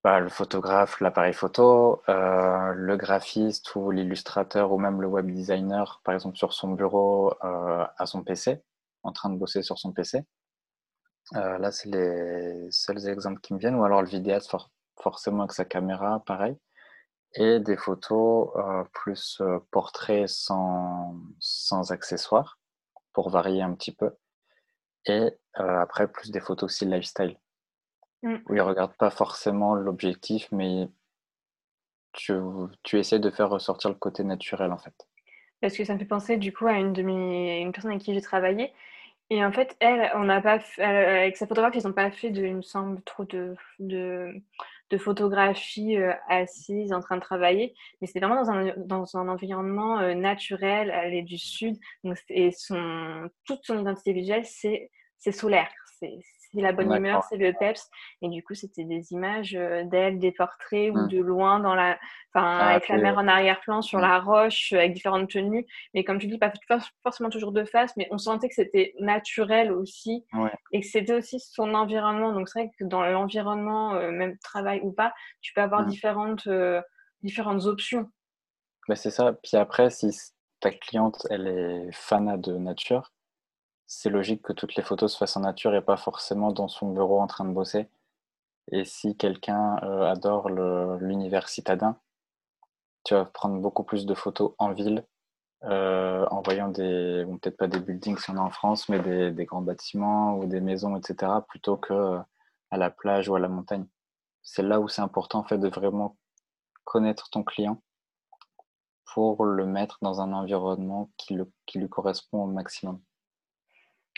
[0.05, 6.01] bah, le photographe, l'appareil photo, heu, le graphiste ou l'illustrateur ou même le web designer,
[6.05, 8.63] par exemple sur son bureau, heu, à son PC,
[9.05, 10.25] en train de bosser sur son PC.
[11.35, 15.41] Heu, là, c'est les seuls exemples qui me viennent ou alors le vidéaste for forcément
[15.45, 16.57] avec sa caméra, pareil
[17.37, 18.51] et des photos,
[18.95, 22.59] plus, portraits sans sans accessoires,
[23.15, 24.13] pour varier un petit peu
[25.07, 27.39] et après plus des photos aussi lifestyle.
[28.23, 28.43] Mmh.
[28.49, 30.89] Où ils regardent pas forcément l'objectif, mais
[32.15, 32.33] tu
[32.83, 35.07] tu essaies de faire ressortir le côté naturel, en fait.
[35.61, 38.03] Parce que ça me fait penser du coup à une de mes une personne avec
[38.03, 38.73] qui j'ai travaillé
[39.31, 42.31] et en fait, elle, on n'a pas heu, avec sa photographe, ils ont pas fait
[42.31, 44.33] de il me semble trop de de
[44.91, 49.29] de photographie, heu, assise en train de travailler, mais c'était vraiment dans un dans un
[49.29, 50.91] environnement, heu, naturel.
[50.95, 56.19] Elle est du sud, donc et son toute son identité visuelle, c'est c'est solaire, c'est
[56.55, 57.89] c'est la bonne humeur, c'est le peps
[58.21, 61.09] et du coup, c'était des images, heu, d'elle, des portraits ou mmh.
[61.09, 61.99] de loin dans la
[62.35, 65.67] enfin, Ah, avec la mer en arrière-plan sur mmh, la roche, avec différentes tenues.
[65.95, 68.95] Mais comme tu dis, pas for forcément toujours de face, mais on sentait que c'était
[69.01, 72.33] naturel aussi ouais, et que c'était aussi son environnement.
[72.33, 75.87] Donc c'est vrai que dans l'environnement, heu, même travail ou pas, tu peux avoir mmh.
[75.87, 76.49] différentes,
[77.23, 78.11] différentes options.
[78.89, 79.33] Bah, c'est ça.
[79.43, 80.11] Puis après, si
[80.61, 83.13] ta cliente, elle est fanat de nature,
[83.93, 86.91] c'est logique que toutes les photos se fassent en nature et pas forcément dans son
[86.93, 87.89] bureau en train de bosser.
[88.73, 91.99] Et si quelqu'un, heu, adore l'univers citadin,
[93.05, 95.05] tu vas prendre beaucoup plus de photos en ville,
[95.65, 99.45] heu, en voyant des peut-être pas des buildings si on est en France, mais des
[99.47, 102.21] grands bâtiments ou des maisons et cetera, plutôt que, heu,
[102.71, 103.87] à la plage ou à la montagne.
[104.43, 106.17] C'est là où c'est important, en fait, de vraiment
[106.85, 107.83] connaître ton client
[109.15, 113.01] pour le mettre dans un environnement qui lui correspond au maximum.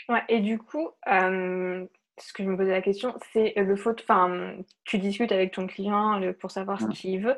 [0.09, 1.87] Ouais et du coup, hem,
[2.17, 4.53] ce que je me posais la question, c'est le photo enfin,
[4.85, 7.35] tu discutes avec ton client, le pour savoir ce Mmh, qu'il veut,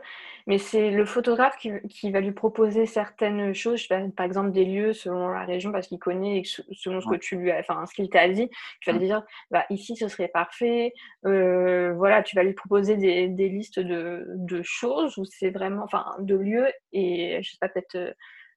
[0.47, 4.25] mais c'est le photographe qui qui va lui proposer certaines choses, je sais pas, par
[4.25, 7.51] exemple des lieux selon la région parce qu'il connaît et selon ce que tu lui
[7.51, 8.49] as enfin, ce qu'il t'a dit,
[8.81, 10.91] tu vas lui dire: «Bah, ici ce serait parfait»,
[11.25, 15.83] heu, voilà, tu vas lui proposer des des listes de de choses où c'est vraiment
[15.85, 18.13] enfin, de lieux et je sais pas, peut-être, heu,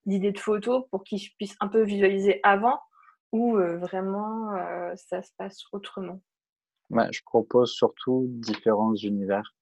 [0.06, 2.80] d'idées de photos pour qu'il puisse un peu visualiser avant
[3.32, 4.56] ou vraiment,
[4.96, 6.20] ça se passe autrement?
[6.90, 9.54] bah, je propose surtout différents univers.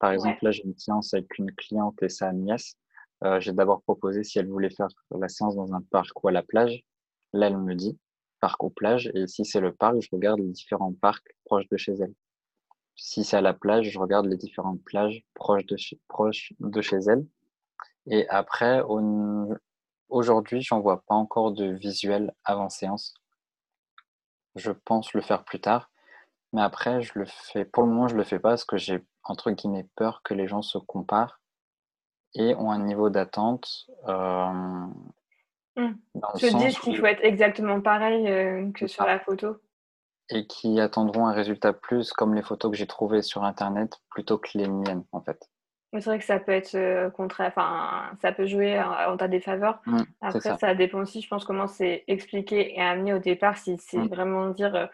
[0.00, 0.38] Par Ouais.
[0.38, 2.76] exemple, là, j'ai une séance avec une cliente et sa nièce.
[3.24, 6.32] Heu, j'ai d'abord proposé si elle voulait faire la séance dans un parc ou à
[6.32, 6.82] la plage.
[7.34, 7.98] Là, elle me dit:
[8.40, 11.76] «Parc ou plage» et si c'est le parc, je regarde les différents parcs proches de
[11.78, 12.14] chez elle.
[12.96, 16.80] Si c'est à la plage, je regarde les différentes plages proches de chez proches de
[16.82, 17.26] chez elle
[18.06, 19.00] et après au
[20.10, 23.14] aujourd'hui, j'envoie pas encore de visuel avant séance.
[24.56, 25.90] Je pense le faire plus tard,
[26.52, 29.04] mais après je le fais pour le moment, je le fais pas parce que j'ai
[29.24, 31.40] entre guillemets «peur» que les gens se comparent
[32.34, 33.86] et ont un niveau d'attente,
[35.76, 35.92] Mmh.
[36.16, 39.56] dans le Se disent faut être exactement pareil, heu, que sur ça la photo?
[40.30, 44.38] et qui attendront un résultat plus comme les photos que j'ai trouvées sur internet plutôt
[44.38, 45.49] que les miennes, en fait.
[45.92, 49.16] Oui, c'est vrai que ça peut être, heu, contra enfin, ça peut jouer en en
[49.16, 49.80] ta défaveur.
[49.86, 50.58] Mmh, Après ça.
[50.60, 53.56] ça dépend aussi, je pense, comment c'est expliqué et amené au départ.
[53.58, 54.86] Si c'est Mmh, vraiment dire, heu,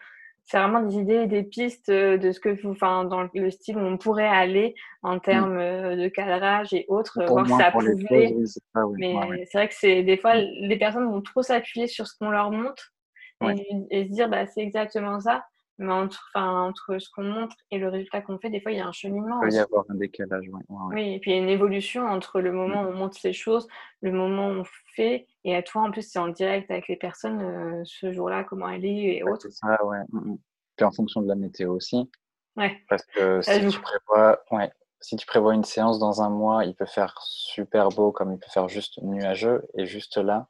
[0.45, 3.51] c'est vraiment des idées et des pistes, heu, de ce que vous enfin, dans le
[3.51, 5.47] style où on pourrait aller en mmh.
[5.49, 8.39] termes, de cadrage et autres, voir si ça pouvait
[8.85, 9.01] oui.
[9.11, 9.37] Ouais, ouais.
[9.37, 12.15] Mais c'est vrai que c'est des fois, Mmh, les personnes vont trop s'appuyer sur ce
[12.19, 12.93] qu'on leur montre
[13.41, 13.57] ouais.
[13.57, 15.45] et et se dire: «Bah, c'est exactement ça»,
[15.79, 18.77] mais entre enfin, entre ce qu'on montre et le résultat qu'on fait, des fois, il
[18.77, 20.95] y a un Il cheminement peut y avoir un décalage, ouais, ouais, ouais.
[20.95, 23.33] Oui et puis il y a une évolution entre le moment où on montre ces
[23.33, 23.67] choses,
[24.01, 24.63] le moment où on
[24.95, 28.43] fait et à toi, en plus, c'est en direct avec les personnes, heu, ce jour-là,
[28.45, 29.51] comment elle est et Ouais, c'est autres.
[29.51, 29.99] ça, ouais.
[30.11, 30.37] Mmh mh.
[30.75, 32.09] Puis en fonction de la météo aussi,
[32.55, 33.71] Ouais, parce que ça si joue.
[33.71, 37.89] tu prévois ouais, si tu prévois une séance dans un mois, il peut faire super
[37.89, 40.49] beau comme il peut faire juste nuageux et juste là,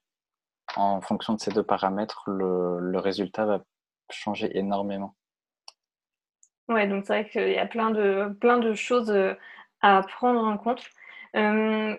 [0.78, 3.66] en fonction de ces 2 paramètres, le le résultat va
[4.12, 5.16] changer énormément.
[6.70, 9.38] Ouais, donc c'est vrai qu'il y a plein de plein de choses, heu,
[9.82, 10.84] à prendre en compte.
[11.34, 11.98] Hem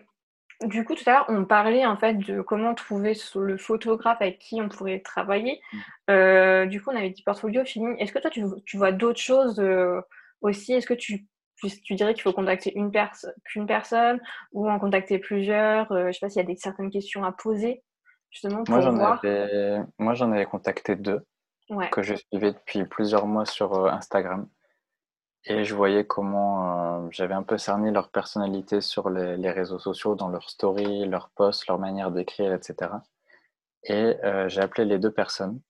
[0.62, 4.38] Du coup, tout à l'heure, on parlait en fait de comment trouver le photographe avec
[4.40, 5.60] qui on pourrait travailler.
[5.72, 5.78] Mmh.
[6.10, 7.96] Heu, du coup, on avait dit portfolio, feeling.
[7.98, 9.62] Est-ce que toi, tu vois d'autres choses,
[10.42, 10.72] aussi?
[10.72, 11.26] Est-ce que tu
[11.84, 14.20] tu, dirais qu'il faut contacter une personne qu'une personne
[14.52, 15.88] ou en contacter plusieurs?
[15.90, 17.82] Je sais pas s'il y a des, certaines questions à poser
[18.30, 18.98] justement pour moi, j'en.
[18.98, 21.24] Avais, moi, j'en avais contacté deux
[21.90, 24.48] que je suivais depuis plusieurs mois sur Instagram.
[25.44, 30.14] Et je voyais comment euh, j'avais un peu cerné leur personnalité sur les, réseaux sociaux,
[30.14, 32.90] dans leurs stories, leurs posts, leur manière d'écrire, etc.
[33.84, 35.60] Et euh, j'ai appelé les deux personnes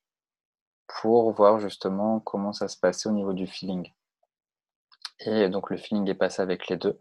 [0.86, 3.92] pour voir justement comment ça se passait au niveau du feeling.
[5.20, 7.00] Et donc le feeling est passé avec les deux.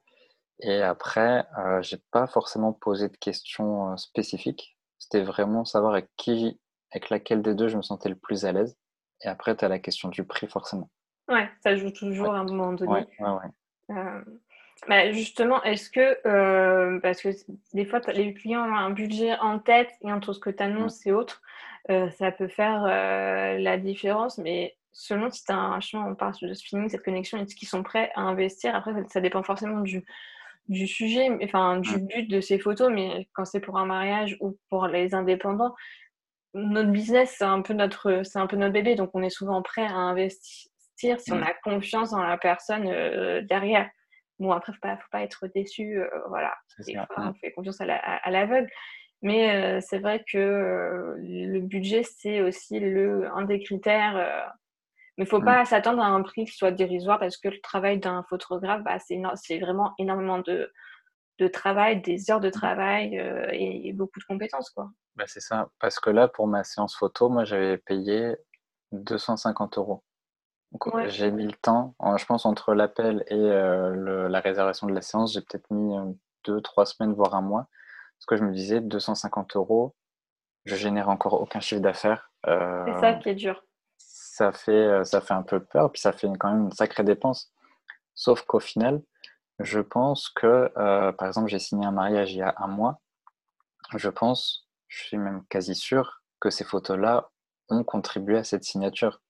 [0.60, 4.78] Et après, euh, j'ai pas forcément posé de questions euh, spécifiques.
[4.98, 6.60] C'était vraiment savoir avec qui,
[6.92, 8.76] avec laquelle des deux je me sentais le plus à l'aise.
[9.24, 10.90] Et après, tu as la question du prix forcément.
[11.28, 13.06] Ouais, ça joue toujours à un moment donné.
[13.90, 14.22] Euh,
[14.88, 17.30] bah, justement, est-ce que, euh, parce que
[17.74, 21.06] des fois, les clients ont un budget en tête et entre ce que tu annonces
[21.06, 21.42] et autres,
[21.90, 26.34] euh, ça peut faire la différence, mais selon si tu as un chemin, on parle
[26.42, 28.76] de ce feeling, cette connexion, est-ce qu'ils sont prêts à investir?
[28.76, 30.06] Après, ça, dépend forcément du,
[30.70, 34.58] du sujet, enfin du but de ces photos, mais quand c'est pour un mariage ou
[34.70, 35.76] pour les indépendants,
[36.54, 39.62] notre business, c'est un peu notre, c'est un peu notre bébé, donc on est souvent
[39.62, 41.44] prêt à investir si on mm.
[41.44, 43.90] a confiance dans la personne euh, derrière.
[44.40, 46.00] Bon, après, il ne faut pas être déçu.
[46.00, 46.56] Euh, voilà.
[47.18, 48.70] on fait confiance à l'aveugle.
[49.24, 54.16] Mais euh, c'est vrai que le budget, c'est aussi le, un des critères.
[55.18, 55.46] mais il ne faut mm.
[55.46, 58.98] pas s'attendre à un prix qui soit dérisoire parce que le travail d'un photographe, bah,
[59.00, 60.72] c'est vraiment énormément de,
[61.40, 63.16] de travail, des heures de travail
[63.52, 64.70] et, beaucoup de compétences.
[64.70, 64.90] quoi.
[65.16, 65.70] Bah, c'est ça.
[65.80, 68.36] Parce que là, pour ma séance photo, moi, j'avais payé
[68.92, 70.04] 250 euros.
[71.08, 75.34] J'ai mis le temps, je pense entre l'appel et euh, la réservation de la séance,
[75.34, 75.96] j'ai peut-être mis
[76.44, 77.68] deux, trois semaines, voire un mois.
[78.18, 79.96] Parce que je me disais, 250 euros,
[80.66, 82.32] je génère encore aucun chiffre d'affaires.
[82.44, 83.64] c'est ça qui est dur.
[83.98, 87.52] Ça fait, ça fait un peu peur, puis ça fait quand même une sacrée dépense.
[88.14, 89.02] Sauf qu'au final,
[89.60, 90.72] je pense que,
[91.12, 93.00] par exemple, j'ai signé un mariage il y a un mois.
[93.96, 97.30] Je pense, je suis même quasi sûr que ces photos-là
[97.70, 99.22] ont contribué à cette signature.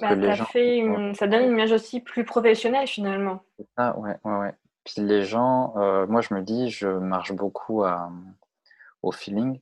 [0.00, 3.42] Bah, ça donne une image aussi plus professionnelle finalement.
[3.76, 4.54] Ah ouais, ouais, ouais.
[4.84, 7.84] Puis les gens, euh, moi je me dis, je marche beaucoup
[9.02, 9.60] au feeling,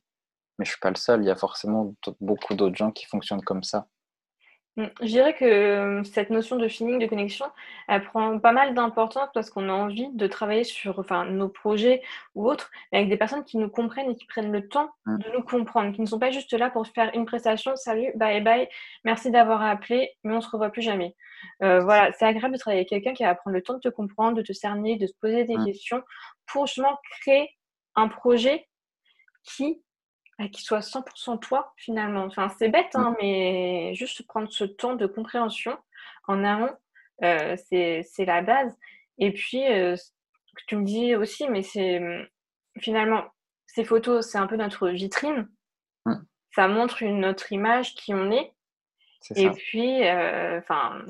[0.58, 1.22] mais je suis pas le seul.
[1.22, 3.88] Il y a forcément beaucoup d'autres gens qui fonctionnent comme ça.
[4.76, 4.86] Mmh.
[5.02, 7.44] Je dirais que euh, cette notion de feeling, de connexion,
[7.88, 12.02] elle prend pas mal d'importance parce qu'on a envie de travailler sur enfin, nos projets
[12.34, 15.18] ou autres, avec des personnes qui nous comprennent et qui prennent le temps mmh.
[15.18, 18.40] de nous comprendre, qui ne sont pas juste là pour faire une prestation, salut, bye
[18.40, 18.66] bye,
[19.04, 21.14] merci d'avoir appelé, mais on se revoit plus jamais.
[21.62, 23.88] Euh, voilà, c'est agréable de travailler avec quelqu'un qui va prendre le temps de te
[23.88, 25.66] comprendre, de te cerner, de se poser des mmh.
[25.66, 26.02] questions
[26.46, 27.50] pour justement créer
[27.94, 28.66] un projet
[29.44, 29.82] qui
[30.42, 32.24] bah, qu'il soit 100% toi finalement.
[32.24, 33.16] Enfin, c'est bête, hein, mmh.
[33.20, 35.76] mais juste prendre ce temps de compréhension
[36.26, 36.74] en amont,
[37.22, 38.76] euh, c'est la base.
[39.18, 39.96] Et puis, euh,
[40.66, 42.26] tu me dis aussi, mais c'est mmh,
[42.80, 43.24] finalement,
[43.66, 45.48] ces photos, c'est un peu notre vitrine.
[46.06, 46.14] Mmh.
[46.54, 48.52] Ça montre une autre image qui on est.
[49.36, 51.04] Et puis, euh, enfin,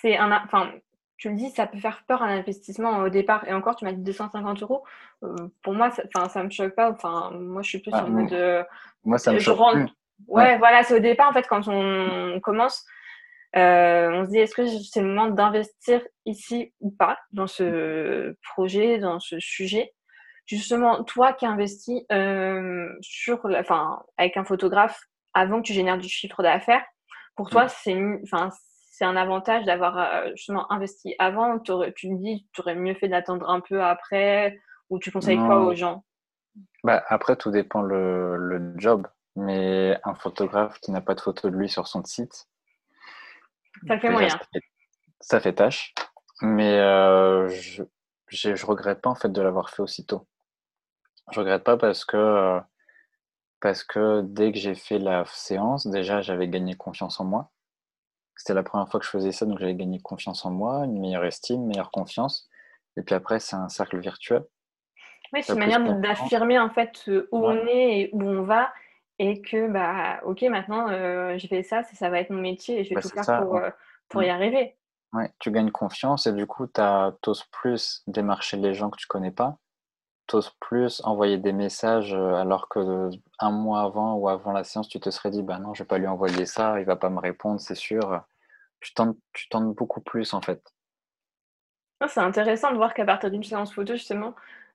[0.00, 0.72] c'est un, enfin,
[1.18, 3.46] tu me dis, ça peut faire peur un investissement au départ.
[3.48, 4.84] Et encore, tu m'as dit 250 euros.
[5.24, 6.90] Euh, pour moi, ça, ça me choque pas.
[6.92, 8.32] Enfin, moi, je suis plus ah, en mode.
[8.32, 8.62] Euh,
[9.04, 9.58] moi, ça me choque.
[10.26, 12.84] Ouais, voilà, c'est au départ, en fait, quand on commence,
[13.56, 18.36] euh, on se dit, est-ce que c'est le moment d'investir ici ou pas dans ce
[18.54, 19.92] projet, dans ce sujet?
[20.46, 22.02] Justement, toi qui investis
[23.00, 25.00] sur, enfin, avec un photographe
[25.34, 26.84] avant que tu génères du chiffre d'affaires,
[27.36, 28.50] pour toi, c'est, enfin,
[28.98, 33.06] c'est un avantage d'avoir euh, justement investi avant Tu me dis, tu aurais mieux fait
[33.06, 36.04] d'attendre un peu après ou tu conseilles quoi aux gens?
[36.82, 39.06] Bah, Après, tout dépend le, job.
[39.36, 42.48] Mais un photographe qui n'a pas de photo de lui sur son site,
[43.86, 44.36] ça fait moyen.
[45.20, 45.94] Ça fait, tâche.
[46.42, 47.84] Mais euh, je,
[48.26, 50.26] je regrette pas en fait de l'avoir fait aussitôt.
[51.30, 52.60] Je regrette pas parce que euh,
[53.60, 57.52] parce que dès que j'ai fait la séance, déjà j'avais gagné confiance en moi.
[58.38, 61.00] C'était la première fois que je faisais ça, donc j'avais gagné confiance en moi, une
[61.00, 62.48] meilleure estime, une meilleure confiance.
[62.96, 64.48] Et puis après, c'est un cercle virtueux.
[65.32, 68.72] Oui, c'est une manière d'affirmer en fait où on est et où on va.
[69.18, 72.84] Et que, bah, ok, maintenant, euh, j'ai fait ça, ça va être mon métier et
[72.84, 73.70] je vais bah, tout faire pour, euh,
[74.08, 74.76] pour y arriver.
[75.12, 76.80] Ouais, tu gagnes confiance et du coup, tu
[77.26, 79.58] oses plus démarcher les gens que tu connais pas.
[80.28, 84.88] Tu oses plus envoyer des messages alors que un mois avant ou avant la séance,
[84.88, 87.10] tu te serais dit, bah non, je vais pas lui envoyer ça, il va pas
[87.10, 88.22] me répondre, c'est sûr.
[88.80, 90.62] Tu tentes, tu tentes beaucoup plus en fait.
[92.00, 94.34] Ah, c'est intéressant de voir qu'à partir d'une séance photo, justement,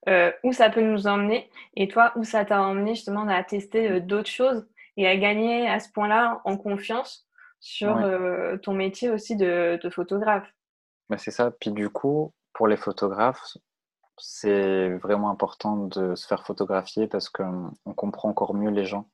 [0.10, 3.90] euh, où ça peut nous emmener, et toi, où ça t'a emmené justement à tester
[3.90, 7.26] euh, d'autres choses et à gagner à ce point-là en confiance
[7.62, 10.54] sur euh, ton métier aussi de, photographe.
[11.10, 11.52] Bah, c'est ça.
[11.52, 13.56] Puis du coup, pour les photographes,
[14.18, 19.10] c'est vraiment important de se faire photographier parce qu'on comprend encore mieux les gens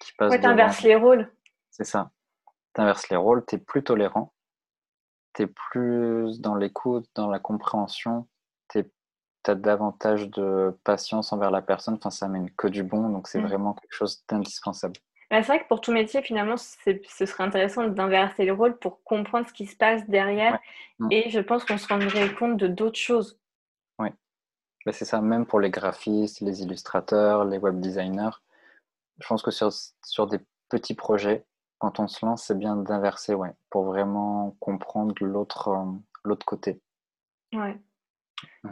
[0.00, 0.30] qui passent.
[0.30, 1.30] Ouais, t'inverses les rôles.
[1.70, 2.10] C'est ça.
[2.74, 4.34] T'inverses les rôles, t'es plus tolérant,
[5.32, 8.26] t'es plus dans l'écoute, dans la compréhension,
[9.42, 11.94] t'as davantage de patience envers la personne.
[11.94, 13.46] Enfin, ça mène que du bon, donc c'est mmh.
[13.46, 14.96] vraiment quelque chose d'indispensable.
[15.30, 19.04] Bah, c'est vrai que pour tout métier, finalement, ce serait intéressant d'inverser les rôles pour
[19.04, 20.58] comprendre ce qui se passe derrière.
[20.98, 21.08] Mmh.
[21.12, 23.38] Et je pense qu'on se rendrait compte de d'autres choses.
[24.86, 28.30] Bah, c'est ça, même pour les graphistes, les illustrateurs, les web designers.
[29.20, 29.70] Je pense que sur,
[30.04, 31.44] sur des petits projets,
[31.78, 35.84] quand on se lance, c'est bien d'inverser, ouais, pour vraiment comprendre l'autre euh,
[36.24, 36.80] l'autre côté.
[37.52, 37.76] Ouais.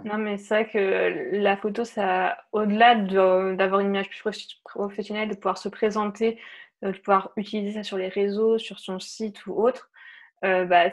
[0.04, 5.34] Non, mais c'est vrai que la photo, ça, au-delà d'avoir une image plus professionnelle, de
[5.34, 6.38] pouvoir se présenter,
[6.84, 9.90] euh, de pouvoir utiliser ça sur les réseaux, sur son site ou autre,
[10.44, 10.90] euh, bah,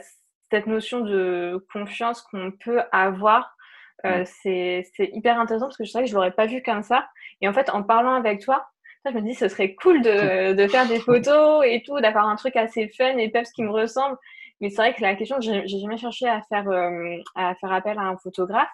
[0.49, 3.57] cette notion de confiance qu'on peut avoir,
[4.05, 7.07] euh, c'est hyper intéressant parce que je sais que je l'aurais pas vu comme ça.
[7.41, 8.65] Et en fait, en parlant avec toi,
[9.05, 12.35] je me dis ce serait cool de, de faire des photos et tout, d'avoir un
[12.35, 14.17] truc assez fun et peps qui me ressemble.
[14.59, 17.97] Mais c'est vrai que la question, j'ai jamais cherché à faire, euh, à faire appel
[17.97, 18.69] à un photographe.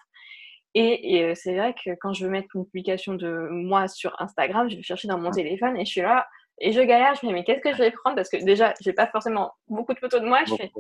[0.74, 4.70] Et, euh, c'est vrai que quand je veux mettre une publication de moi sur Instagram,
[4.70, 6.28] je vais chercher dans mon téléphone et je suis là
[6.60, 7.15] et je galère.
[7.15, 8.15] Je me dis, mais qu'est-ce que je vais prendre?
[8.15, 10.39] Parce que déjà, j'ai pas forcément beaucoup de photos de moi.
[10.46, 10.72] Je fais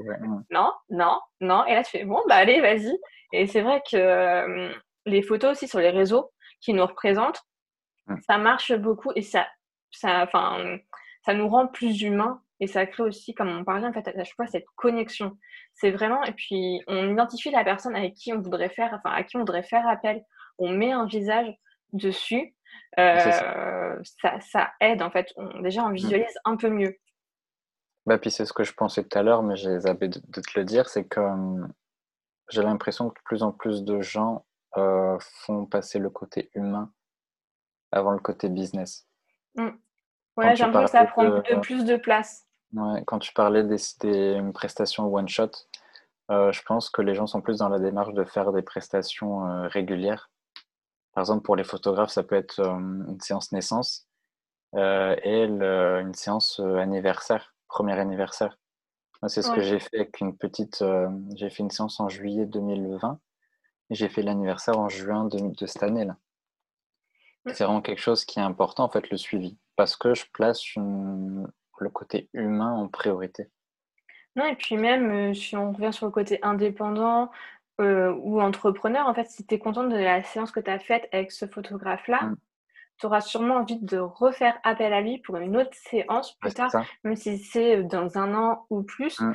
[0.49, 1.65] non, non, non.
[1.65, 2.97] Et là, tu fais bon, bah allez, vas-y.
[3.33, 4.73] Et c'est vrai que euh,
[5.05, 7.41] les photos aussi sur les réseaux qui nous représentent,
[8.25, 9.47] ça marche beaucoup et ça,
[9.91, 10.77] ça, enfin,
[11.25, 14.23] ça nous rend plus humains et ça crée aussi, comme on parlait, en fait, à
[14.23, 15.37] chaque fois, cette connexion.
[15.75, 19.23] C'est vraiment, et puis on identifie la personne avec qui on voudrait faire, enfin, à
[19.23, 20.23] qui on voudrait faire appel.
[20.57, 21.53] On met un visage
[21.93, 22.55] dessus.
[22.99, 24.39] Euh, ça.
[24.41, 25.33] Ça, aide, en fait.
[25.35, 25.95] On, déjà, on mmh.
[25.95, 26.97] visualise un peu mieux.
[28.05, 30.59] Bah, puis c'est ce que je pensais tout à l'heure, mais j'ai zappé de, te
[30.59, 31.71] le dire, c'est que hum,
[32.49, 34.45] j'ai l'impression que de plus en plus de gens
[34.77, 36.91] euh, font passer le côté humain
[37.91, 39.07] avant le côté business.
[39.55, 39.69] Mmh.
[40.37, 42.47] Ouais, j'ai l'impression que ça prend de plus de place
[43.05, 45.51] quand tu parlais des, prestations one shot,
[46.29, 49.47] euh, je pense que les gens sont plus dans la démarche de faire des prestations
[49.47, 50.29] euh, régulières.
[51.17, 54.07] Par exemple, pour les photographes, ça peut être euh, une séance naissance
[54.75, 58.59] et une séance anniversaire, premier anniversaire.
[59.25, 60.83] C'est ce que j'ai fait avec une petite.
[61.33, 63.19] j'ai fait une séance en juillet 2020
[63.89, 66.17] et j'ai fait l'anniversaire en juin de, cette année-là.
[67.47, 69.57] C'est vraiment quelque chose qui est important, en fait, le suivi.
[69.75, 71.47] Parce que je place une,
[71.79, 73.49] le côté humain en priorité.
[74.37, 77.31] Non, et puis même, euh, si on revient sur le côté indépendant
[77.79, 80.79] euh, ou entrepreneur, en fait, si tu es contente de la séance que tu as
[80.79, 82.35] faite avec ce photographe-là, mm.
[82.99, 86.71] tu auras sûrement envie de refaire appel à lui pour une autre séance plus tard,
[87.03, 89.19] même si c'est dans un an ou plus.
[89.19, 89.33] Mm.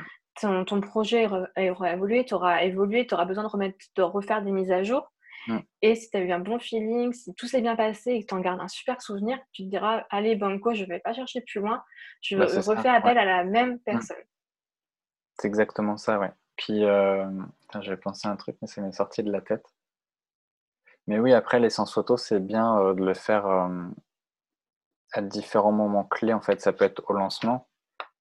[0.65, 4.51] Ton, projet aura évolué, tu auras évolué, tu auras besoin de, remettre, de refaire des
[4.51, 5.09] mises à jour.
[5.47, 5.59] Mm.
[5.81, 8.27] Et si tu as eu un bon feeling, si tout s'est bien passé et que
[8.27, 11.13] tu en gardes un super souvenir, tu te diras Allez, Banco, je ne vais pas
[11.13, 11.81] chercher plus loin,
[12.21, 14.17] je bah, refais appel à la même personne.
[15.39, 16.31] C'est exactement ça, ouais.
[16.63, 17.25] Puis, euh,
[17.81, 19.65] j'ai pensé à un truc, mais ça m'est sorti de la tête.
[21.07, 23.67] Mais oui, après, l'essence photo, c'est bien euh, de le faire euh,
[25.11, 26.31] à différents moments clés.
[26.31, 27.67] En fait, ça peut être au lancement,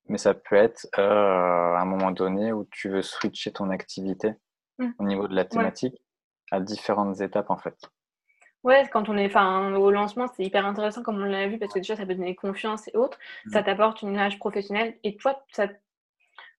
[0.08, 4.32] mais ça peut être à un moment donné où tu veux switcher ton activité
[4.78, 4.90] mm.
[4.98, 6.02] au niveau de la thématique
[6.50, 7.78] à différentes étapes en fait.
[8.64, 11.72] Ouais, quand on est enfin, au lancement, c'est hyper intéressant comme on l'a vu parce
[11.72, 13.18] que déjà ça peut donner confiance et autres.
[13.52, 13.64] Ça mmh.
[13.64, 15.68] t'apporte une image professionnelle et toi, ça,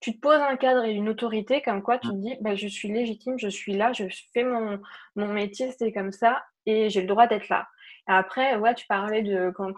[0.03, 2.67] tu te poses un cadre et une autorité comme quoi tu te dis bah, je
[2.67, 4.79] suis légitime, je suis là, je fais mon,
[5.15, 7.67] mon métier, c'est comme ça et j'ai le droit d'être là.
[8.05, 9.71] après, ouais, tu parlais de quand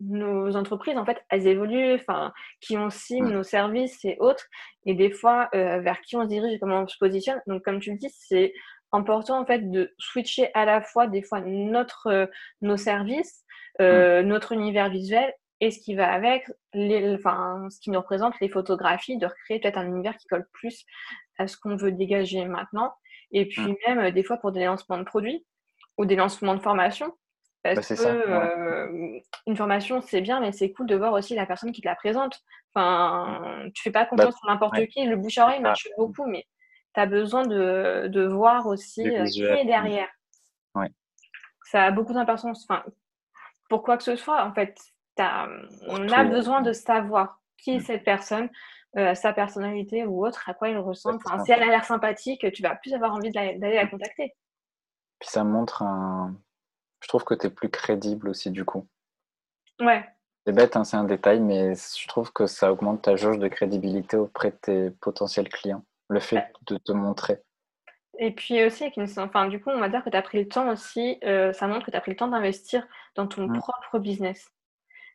[0.00, 3.32] nos entreprises, en fait, elles évoluent, enfin, qui on cible, mmh.
[3.32, 4.44] nos services et autres,
[4.84, 7.40] et des fois, euh, vers qui on se dirige et comment on se positionne.
[7.46, 8.52] Donc, comme tu le dis, c'est
[8.90, 12.26] important en fait de switcher à la fois des fois notre euh,
[12.60, 13.42] nos services,
[13.80, 14.26] euh, mm.
[14.26, 18.48] notre univers visuel et ce qui va avec, les, enfin, ce qui nous représente les
[18.48, 20.84] photographies, de recréer peut-être un univers qui colle plus
[21.38, 22.92] à ce qu'on veut dégager maintenant.
[23.30, 23.76] Et puis mm.
[23.86, 25.46] même euh, des fois pour des lancements de produits
[25.98, 27.16] ou des lancements de formation.
[27.62, 31.70] Parce bah, que une formation, c'est bien, mais c'est cool de voir aussi la personne
[31.70, 32.40] qui te la présente.
[32.74, 35.06] Enfin, tu fais pas confiance bah, sur n'importe qui.
[35.06, 36.44] Le bouche à oreille marche beaucoup, mais
[36.92, 40.08] tu as besoin de, de voir aussi euh, qui est derrière.
[41.66, 42.66] Ça a beaucoup d'importance.
[42.68, 42.82] Enfin,
[43.68, 44.76] pour quoi que ce soit, en fait,
[45.18, 47.82] on a besoin de savoir qui est mm.
[47.82, 48.50] cette personne,
[48.96, 51.18] euh, sa personnalité ou autre, à quoi il ressemble.
[51.24, 54.34] Enfin, si elle a l'air sympathique, tu vas plus avoir envie d'aller la contacter.
[55.18, 56.34] Puis ça montre un.
[57.00, 58.86] Je trouve que tu es plus crédible aussi, du coup.
[59.80, 60.04] Ouais.
[60.46, 63.48] C'est bête, hein, c'est un détail, mais je trouve que ça augmente ta jauge de
[63.48, 67.40] crédibilité auprès de tes potentiels clients le fait de te montrer.
[68.18, 70.38] Et puis aussi avec une enfin du coup, on va dire que tu as pris
[70.42, 73.46] le temps aussi, heu, ça montre que tu as pris le temps d'investir dans ton
[73.46, 73.58] Mmh.
[73.58, 74.50] propre business.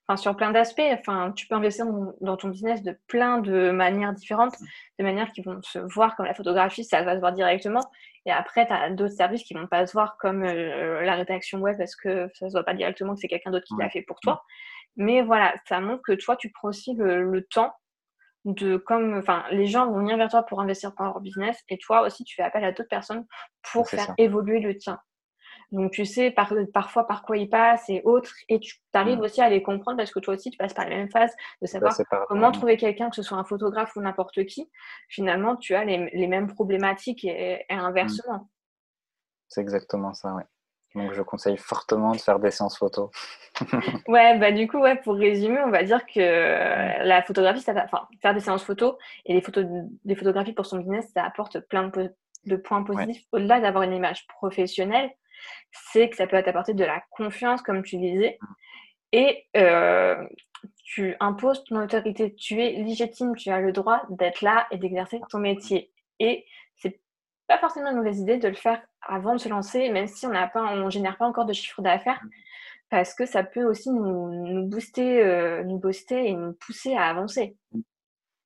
[0.08, 1.86] Enfin sur plein d'aspects, enfin tu peux investir
[2.22, 4.56] dans ton business de plein de manières différentes,
[5.00, 7.82] de manières qui vont se voir comme la photographie, ça va se voir directement
[8.26, 11.60] et après tu as d'autres services qui vont pas se voir comme, heu, la rédaction
[11.60, 14.02] web parce que ça se voit pas directement que c'est quelqu'un d'autre qui l'a fait
[14.02, 14.44] pour toi.
[14.96, 17.74] Mais voilà, ça montre que toi tu prends aussi le le temps
[18.46, 21.78] de comme enfin les gens vont venir vers toi pour investir dans leur business et
[21.78, 23.26] toi aussi tu fais appel à d'autres personnes
[23.74, 24.16] pour faire ça.
[24.18, 25.00] évoluer le tien.
[25.72, 29.22] Donc tu sais par parfois par quoi ils passent et autres et tu arrives Mmh.
[29.22, 31.68] aussi à les comprendre parce que toi aussi tu passes par les mêmes phases de
[31.68, 31.94] savoir
[32.30, 34.70] comment trouver quelqu'un, que ce soit un photographe ou n'importe qui.
[35.10, 37.80] Finalement, tu as les les mêmes problématiques et et Mmh.
[37.80, 38.50] inversement.
[39.50, 40.44] C'est exactement ça, ouais.
[40.96, 43.12] Donc je conseille fortement de faire des séances photo.
[44.08, 47.04] Ouais, bah, du coup, ouais, pour résumer, on va dire que Mmh.
[47.04, 49.66] la photographie, ça va enfin, faire des séances photo et les photos
[50.06, 52.02] des photographies pour son business, ça apporte plein de po
[52.46, 53.06] de points Ouais.
[53.06, 53.26] positifs.
[53.34, 55.12] Au-delà d'avoir une image professionnelle,
[55.72, 58.38] c'est que ça peut t'apporter de la confiance, comme tu disais
[59.14, 60.18] et heu,
[60.84, 62.36] tu imposes ton autorité.
[62.36, 67.00] Tu es légitime, tu as le droit d'être là et d'exercer ton métier et c'est
[67.48, 70.32] pas forcément une mauvaise idée de le faire avant de se lancer, même si on
[70.32, 72.22] n'a pas on génère pas encore de chiffre d'affaires
[72.90, 77.56] parce que ça peut aussi nous booster, heu, nous booster et nous pousser à avancer.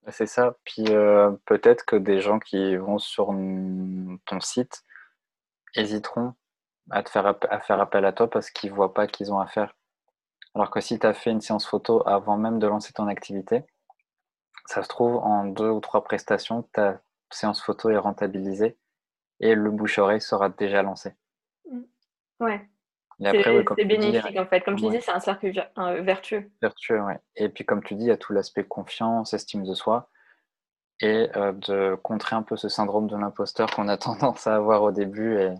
[0.07, 4.83] C'est ça, puis, heu, peut-être que des gens qui vont sur, ton site
[5.75, 6.33] hésiteront
[6.91, 9.47] à te faire à faire appel à toi parce qu'ils voient pas qu'ils ont à
[9.47, 9.75] faire.
[10.55, 13.63] Alors que si tu as fait une séance photo avant même de lancer ton activité,
[14.65, 18.77] ça se trouve en 2 ou 3 prestations, ta séance photo est rentabilisée
[19.39, 21.15] et le bouche-oreille sera déjà lancé.
[21.69, 21.81] Mmh.
[22.41, 22.69] Ouais.
[23.21, 24.61] Et après, ouais, C'est dis, bénéfique, en fait.
[24.61, 24.89] Comme tu ouais.
[24.89, 25.51] disais, c'est un cercle
[26.01, 26.49] vertueux.
[26.61, 29.73] Vertueux, ouais et puis comme tu dis, il y a tout l'aspect confiance, estime de
[29.73, 30.09] soi
[31.01, 34.83] et heu, de contrer un peu ce syndrome de l'imposteur qu'on a tendance à avoir
[34.83, 35.53] au début et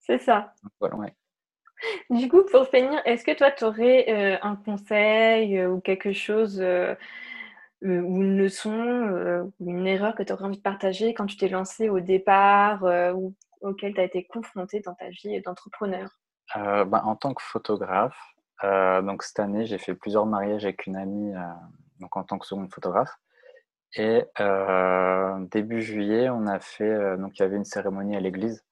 [0.00, 0.54] C'est ça.
[0.62, 1.14] donc voilà, ouais.
[2.10, 6.12] Du coup, pour finir, est-ce que toi, tu aurais, heu, un conseil, heu, ou quelque
[6.12, 6.96] chose, heu,
[7.82, 7.88] ou
[8.22, 11.88] une leçon, ou une erreur que tu aurais envie de partager quand tu t'es lancé
[11.88, 12.82] au départ,
[13.16, 16.10] ou auquel tu as été confronté dans ta vie d'entrepreneur?
[16.54, 18.18] Bah, en tant que photographe,
[18.62, 21.32] donc cette année, j'ai fait plusieurs mariages avec une amie,
[22.00, 23.14] donc en tant que seconde photographe
[23.96, 24.24] et
[25.52, 28.64] début juillet, on a fait, donc il y avait une cérémonie à l'église.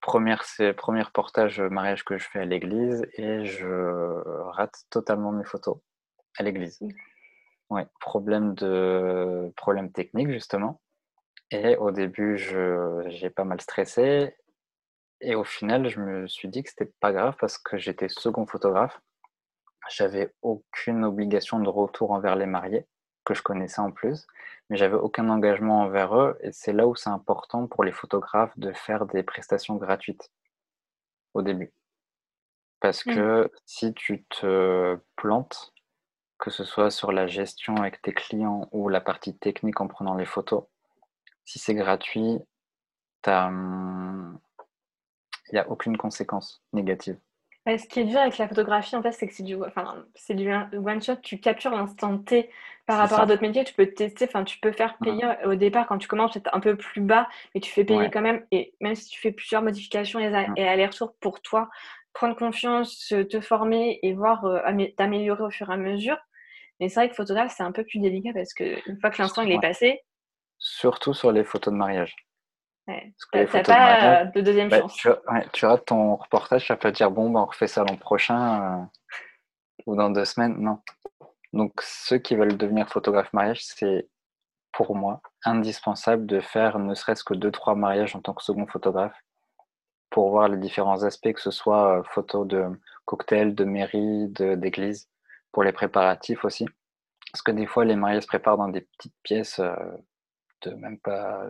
[0.00, 5.32] Première c'est 1er reportage, heu, mariage que je fais à l'église et je rate totalement
[5.32, 5.78] mes photos
[6.38, 6.80] à l'église.
[6.80, 6.88] Mmh.
[7.70, 10.80] Ouais, problème de problème technique justement
[11.50, 14.34] et au début, je j'ai pas mal stressé
[15.20, 18.46] et au final, je me suis dit que c'était pas grave parce que j'étais second
[18.46, 19.00] photographe.
[19.88, 22.86] J'avais aucune obligation de retour envers les mariés,
[23.28, 24.26] que je connaissais en plus,
[24.70, 28.58] mais j'avais aucun engagement envers eux et c'est là où c'est important pour les photographes
[28.58, 30.32] de faire des prestations gratuites
[31.34, 31.72] au début.
[32.80, 33.14] Parce Mmh.
[33.14, 35.72] que si tu te plantes,
[36.38, 40.14] que ce soit sur la gestion avec tes clients ou la partie technique en prenant
[40.16, 40.64] les photos,
[41.44, 42.40] si c'est gratuit,
[43.26, 44.38] mmh,
[45.52, 47.18] il y a aucune conséquence négative.
[47.76, 50.34] Ce qui est dur avec la photographie, en fait, c'est que c'est du enfin, c'est
[50.34, 52.50] du un one shot, tu captures l'instant T.
[52.86, 55.86] Par rapport à d'autres métiers, tu peux tester, enfin, tu peux faire payer au départ
[55.86, 58.10] quand tu commences, peut-être un peu plus bas, mais tu fais payer Ouais.
[58.10, 61.68] quand même et même si tu fais plusieurs modifications et a et allers-retours pour toi,
[62.14, 66.16] prendre confiance, te former et voir, amé t'améliorer au fur et à mesure.
[66.80, 69.42] Mais c'est vrai que photographe, c'est un peu plus délicat parce qu'une fois que l'instant
[69.42, 70.00] il est passé
[70.58, 72.14] Surtout sur les photos de mariage.
[72.88, 74.68] Ouais, Parce que tu as les tu as photos de mariage, pas, heu, de 2e
[74.68, 74.94] bah, chance.
[74.94, 77.84] tu ouais, tu rates ton reportage, tu vas pas dire: «Bon, bah, on refait ça
[77.84, 78.86] l'an prochain, heu,
[79.86, 80.80] ou dans 2 semaines», non.
[81.52, 84.08] Donc ceux qui veulent devenir photographe mariage, c'est
[84.72, 89.16] pour moi indispensable de faire ne serait-ce que 2-3 mariages en tant que second photographe
[90.10, 92.64] pour voir les différents aspects, que ce soit, heu, photos de
[93.06, 95.08] cocktail, de mairie, d'église,
[95.52, 96.66] pour les préparatifs aussi.
[97.32, 99.60] Parce que des fois, les mariages se préparent dans des petites pièces,
[100.62, 101.46] de même pas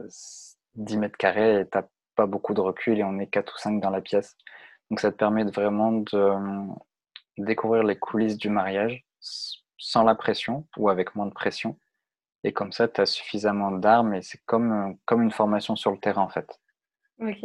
[0.78, 3.58] s 10 m² et tu as pas beaucoup de recul et on est 4 ou
[3.58, 4.36] 5 dans la pièce.
[4.90, 6.76] Donc ça te permet de vraiment de, mmh,
[7.38, 9.04] découvrir les coulisses du mariage
[9.78, 11.78] sans la pression ou avec moins de pression
[12.44, 15.90] et comme ça, tu as suffisamment d'armes et c'est comme, heu, comme une formation sur
[15.92, 16.58] le terrain, en fait.
[17.20, 17.44] OK.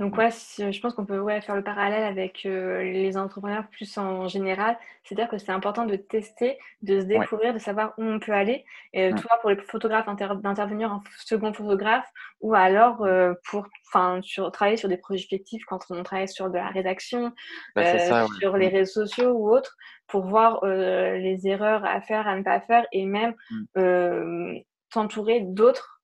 [0.00, 3.96] Donc ouais, je pense qu'on peut, ouais, faire le parallèle avec, heu, les entrepreneurs plus
[3.96, 4.76] en général.
[5.04, 7.28] C'est-à-dire que c'est important de tester, de se Ouais.
[7.28, 9.22] découvrir, de savoir où on peut aller et Mmh.
[9.22, 12.08] toi, pour les photographes, inter d'intervenir en second photographe
[12.40, 13.12] ou alors, Mmh.
[13.12, 13.68] heu, pour
[14.22, 17.32] sur travailler sur des projets fictifs quand on travaille sur de la rédaction,
[17.74, 18.40] Bah, ça, ouais.
[18.40, 18.70] sur les Mmh.
[18.70, 19.76] réseaux sociaux ou autres,
[20.08, 23.34] pour voir, heu, les erreurs à faire, à ne pas faire et même,
[24.90, 26.00] t'entourer d'autres,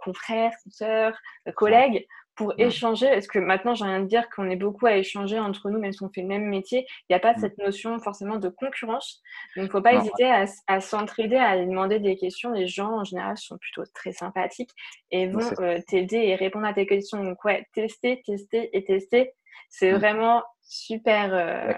[0.00, 1.16] confrères, sœurs,
[1.56, 2.06] collègues
[2.36, 5.70] pour échanger Est-ce que maintenant, j'ai rien de dire qu'on est beaucoup à échanger entre
[5.70, 6.86] nous, même si on fait le même métier.
[7.08, 7.40] Il n'y a pas mmh.
[7.40, 9.22] cette notion forcément de concurrence.
[9.56, 10.30] Donc, il ne faut pas hésiter
[10.66, 12.52] à, s'entraider, à demander des questions.
[12.52, 14.72] Les gens, en général, sont plutôt très sympathiques
[15.10, 17.24] et vont euh, t'aider et répondre à tes questions.
[17.24, 19.32] Donc, ouais, tester, tester et tester.
[19.70, 19.96] C'est mmh.
[19.96, 21.34] vraiment super.
[21.34, 21.72] Euh,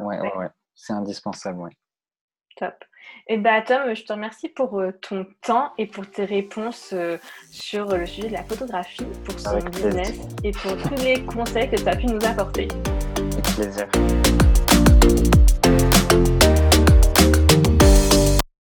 [0.00, 0.48] ouais, ouais, ouais.
[0.74, 1.70] C'est indispensable, ouais.
[2.56, 2.84] Top.
[3.26, 6.90] Et eh bien, Tom, je te remercie pour euh, ton temps et pour tes réponses
[6.92, 7.18] euh,
[7.50, 11.76] sur le sujet de la photographie, pour son business et pour tous les conseils que
[11.76, 12.68] tu as pu nous apporter.
[13.16, 14.43] Avec plaisir.